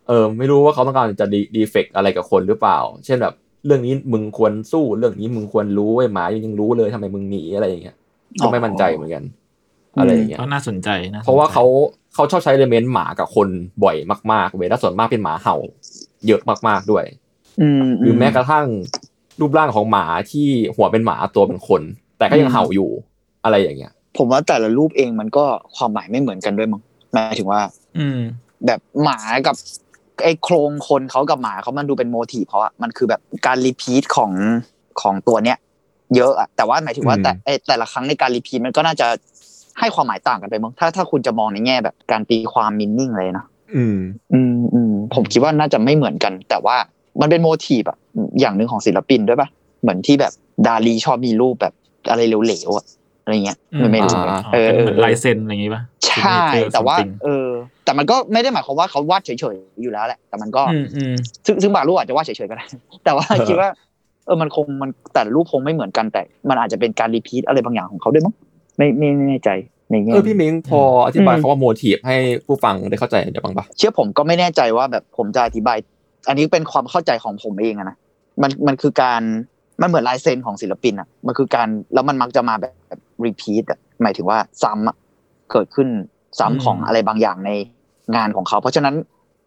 [0.09, 3.35] เออ ไม่รู้ว่าเขาต้องการจะดีดีเฟกอะไรกับคนหรือเปล่า เช่นแบบ
[3.67, 7.97] เรื่องนี้มึงควรสู้เรื่องนี้มึงควรรู้ไอ้หมายังรู้เลยทำไมมึงหนีอะไรอย่างเงี้ย
[8.41, 9.25] ก็ไม่มั่นใจเหมือนกัน
[9.99, 11.65] อะไรอย่างเงี้ยก็น่าสนใจนะเพราะว่าเขา
[12.15, 13.49] เขาชอบใช้เอลเมนต์หมากับคน
[13.85, 13.97] บ่อย
[14.33, 15.57] มากๆเว้ยแล้วส่วนมากเป็นหมาเห่า
[16.27, 17.05] เยอะมากๆด้วย
[17.61, 18.67] อืมหรือแม้กระทั่ง
[19.41, 21.83] รูปร่างของหมาที่หัวเป็นหมาตัวเป็นคน
[22.19, 22.91] แต่ก็ยังเห่าอยู่
[23.45, 25.45] อะไรอย่างเงี้ย ผมว่าแต่ละรูปเองมันก็
[25.77, 26.83] ความหมายไม่เหมือนกันด้วยมั้ง
[27.15, 27.61] หมายถึงว่า
[27.99, 28.21] อืม
[28.67, 29.57] แบบหมากับ
[30.23, 34.33] ไอ้โครงคนเขากับหมาเขามันดูเป็น motif เพราะอะมันคือแบบการ repeat ของ
[35.01, 35.59] ของตัวเนี้ย
[36.17, 39.07] เยอะอะแต่ว่าหมายถึงว่าอืมแต่ไอ้แต่ละครั้งในการ repeat มันก็น่าจะ
[39.79, 43.99] ให้ความหมายต่างกันไปมั้งถ้าถ้าคุณจะมองในแง่แบบการตีความ meaning เลยนะอืม
[44.33, 46.77] อืมอืมผมคิดว่าน่าจะไม่เหมือนกัน แต่ว่า
[47.21, 47.99] มันเป็น motif อะ
[48.41, 49.49] อย่างหนึ่งของศิลปินด้วยปะ
[49.83, 50.33] เหมือนที่แบบ
[50.67, 51.75] ดาลีชอบมีรูปแบบ
[52.11, 52.87] อะไรเหลวๆอะ
[53.25, 57.49] อะไรเงี้ยอืมไม่รู้อ่าเออเป็นเอเหมืออนลายเซ็นอะไรอย่างงี้ป่ะใช่ Signature แต่ว่า something เออ
[57.85, 61.15] แต่มันก็ไม่ได้หมายความว่าเขาวาดเฉยๆอยู่แล้วแหละ แต่มันก็อืมอืม
[61.47, 62.67] ซึ่งซึ่งบางรูปอาจจะวาดเฉยๆก็ได้
[63.05, 63.69] แต่ว่าเออคิดว่า
[64.27, 68.35] เออมันคงมันแต่ละรูปคงไม่เหมือนกันแต่ มันอาจจะเป็นการ repeat อะไรบางอย่างของเขาด้วยมั้ง
[68.77, 69.51] ไม่ไม่ไม่แน่ใจ
[69.91, 75.79] ในแง่เออพี่มิงพออธิบายอืมคำว่า motif ให้ผู้ฟังได้เข้าใจเดี๋ยวบ้างปะเชื่อผมก็ไม่แน่ใจว่าแบบผมจะอธิบาย
[76.29, 77.97] อันนี้เป็นความเข้าใจของผมเองอะนะ
[78.43, 79.23] มันมันคือการ
[79.81, 84.97] มันเหมือนลายเซ็นของศิลปินอะมันคือการแล้วมันมักจะมาแบบแบบ repeat อะหมายถึงว่าซ้ำอะ
[85.53, 85.89] เกิดขึ้น
[86.39, 87.51] ซ้ำของอะไรบางอย่างใน
[88.17, 88.95] งานของเขา เพราะฉะนั้น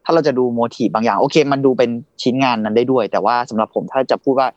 [0.05, 1.89] ถ้าเราจะดู motif บางอย่างโอเค มันดูเป็น
[2.21, 4.47] ชิ้นงานนั้นได้ด้วย แต่ว่าสำหรับผมถ้าจะพูดว่า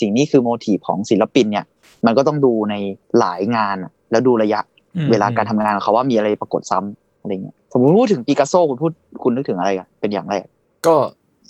[0.00, 1.64] สิ่งนี้คือโมทีฟของศิลปินเนี่ย
[2.06, 2.74] มันก็ต้องดูใน
[3.18, 4.60] หลายงานอะแล้วดูระยะ
[4.96, 10.44] อืมเวลาการทำงานของเขาว่ามีอะไรปรากฏซ้ำอะไรเงี้ยสมมติพูดถึงปิกัสโซคุณพูดคุณนึกถึงอะไรกันเป็นอย่างแรก
[10.86, 10.94] ก็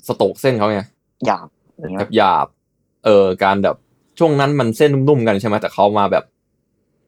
[0.08, 0.80] สโตกเส้นเขาไง
[1.26, 1.48] หยาบ
[1.78, 2.46] อย่างเงี้แบยบหยาบ
[3.04, 3.76] เออการแบบ
[4.18, 6.24] ช่วงนั้นมันเส้นนุ่มๆกันใช่ไหมแต่เขามาแบบ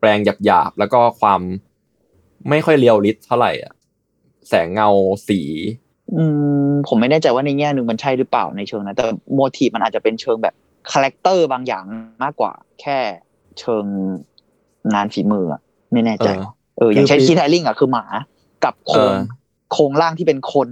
[0.01, 1.41] แปลงหยาบๆแล้วก็ความ
[2.51, 3.73] ไม่ค่อยเรียวลิสเท่าไหร่อะ
[4.49, 4.89] แสงเงา
[5.29, 5.41] สี
[6.17, 6.25] อื
[6.69, 10.55] ผมไม่แน่ใจว่าในแง่หนึ่งมันใช่หรือเปล่าในเชิงนั้นแต่ motif มันอาจจะเป็นเชิงแบบ
[10.93, 11.85] character บางอย่าง
[12.23, 12.99] มากกว่า แค่
[13.61, 13.85] เชิง
[14.95, 15.61] งานฝีมืออะ
[15.93, 16.45] ไม่แน่ใจ เออ
[16.79, 18.05] เอออย่างเช่นคือคีธ แฮริงอะคือหมา
[18.65, 19.17] กับโครงเออ
[19.73, 20.69] โครงร่างที่เป็นคน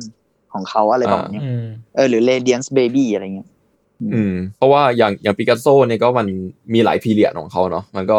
[0.52, 1.64] ของเขาอะไรประมาณเนี้ยอืม
[1.96, 3.48] เออหรือ Radiance Baby อะไรเงี้ย
[4.14, 6.26] อืม เพราะว่าอย่างอย่างปิกัสโซเนี่ยก็มัน
[6.74, 8.18] มีหลาย period ของเขาเนาะมันก็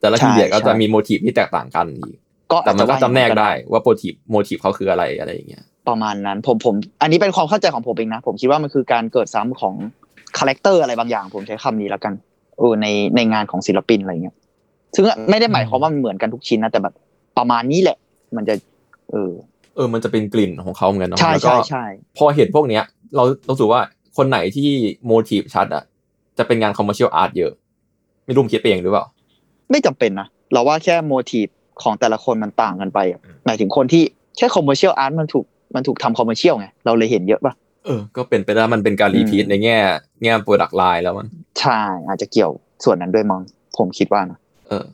[0.00, 2.16] แต่ละใช่พีเรียดก็ใช่จะมี motif ที่แตกต่างกันอีก
[2.52, 9.74] ก็แต่อาจมันจะก็ว่าจำแนกอย่างได้ว่า motif motif เขาคืออะไรอะไรอย่างเงี้ยประมาณนั้นผมผม อันนี้เป็นความเข้าใจของผมเองนะ ผมคิดว่ามันคือการเกิดซ้ำของ
[10.38, 12.12] character อะไรบางอย่าง ผมใช้คำนี้แล้วกัน
[12.58, 12.86] เออใน
[13.16, 14.36] ในงานของศิลปินอะไรเงี้ย
[14.94, 16.94] ซึ่งไม่ได้หมายความว่ามันเหมือนกันทุกชิ้นนะแต่แบบ
[17.38, 17.96] ประมาณนี้แหละ
[18.36, 18.54] มันจะ
[19.10, 19.30] เออ
[19.78, 21.84] เออมันจะเป็นกลิ่นของเขาเหมือนกันเนาะใช่แล้วก็ใช่ใช่
[22.18, 22.84] พอเห็นพวกเนี้ย
[23.16, 23.82] เราเรารู้สึกว่า
[24.16, 24.68] คนไหนที่
[25.06, 25.84] motif ชัดอะ
[26.38, 27.52] จะเป็นงาน commercial art เยอะ
[28.26, 29.04] ไม่รู้มันคิดไปเองหรือเปล่า
[29.70, 31.46] ไม่จำเป็นนะ เราว่าแค่ motif
[31.82, 34.02] ของแต่ละคนมันต่างกันไปอะหมายถึงคนที่
[34.36, 37.52] แค่ commercial art มันถูกมันถูกทำ commercial ไง เราเลยเห็นเยอะป่ะ
[37.84, 39.78] เเออ ก็เป็นไปได้มันเป็นการ repeat อืมในแง่
[40.22, 41.26] แง่ product line แล้วมัน
[41.60, 42.50] ใช่ อาจจะเกี่ยว
[42.84, 43.42] ส่วนนั้นด้วยมั้ง
[43.78, 44.84] ผมคิดว่านะ เออ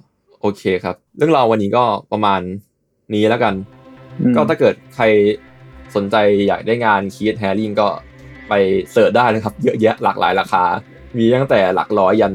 [0.40, 2.40] โอเคครับ เรื่องราววันนี้ก็ประมาณ
[3.14, 3.83] นี้แล้วกันอืม
[4.36, 5.04] ก็ถ้าเกิดใคร
[5.96, 7.88] สนใจอยากได้งานคีธ แฮริงก็
[8.48, 8.52] ไป
[8.92, 10.64] search ได้เลยครับ เยอะแยะหลากหลายราคา
[11.16, 12.34] มีตั้งแต่หลักร้อยยัน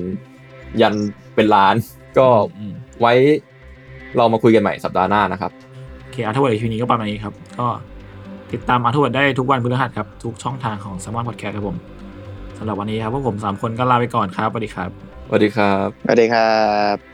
[0.82, 0.94] ยัน
[1.36, 1.76] เป็นล้าน
[2.18, 2.28] ก็
[2.58, 3.14] อืมไว้
[4.18, 5.52] เรามาคุยกันใหม่สัปดาห์หน้านะครับ
[6.02, 7.68] โอเคอาร์ทเวิร์ดทีนี้ก็ประมาณนี้ครับ ก็
[8.52, 11.78] ติดตามอาร์ทเวิร์ดได้ทุกวันพฤหัสครับ ทุกช่องทางของ s ซ m มอนพอดแคสต์ครับผม
[12.58, 14.90] สำหรับวันนี้ครับพวกผมสามคนก็ลาไปก่อนครับสวัสดีครับ
[15.28, 16.54] สวัสดีครับสวัสดีครั
[16.96, 17.09] บ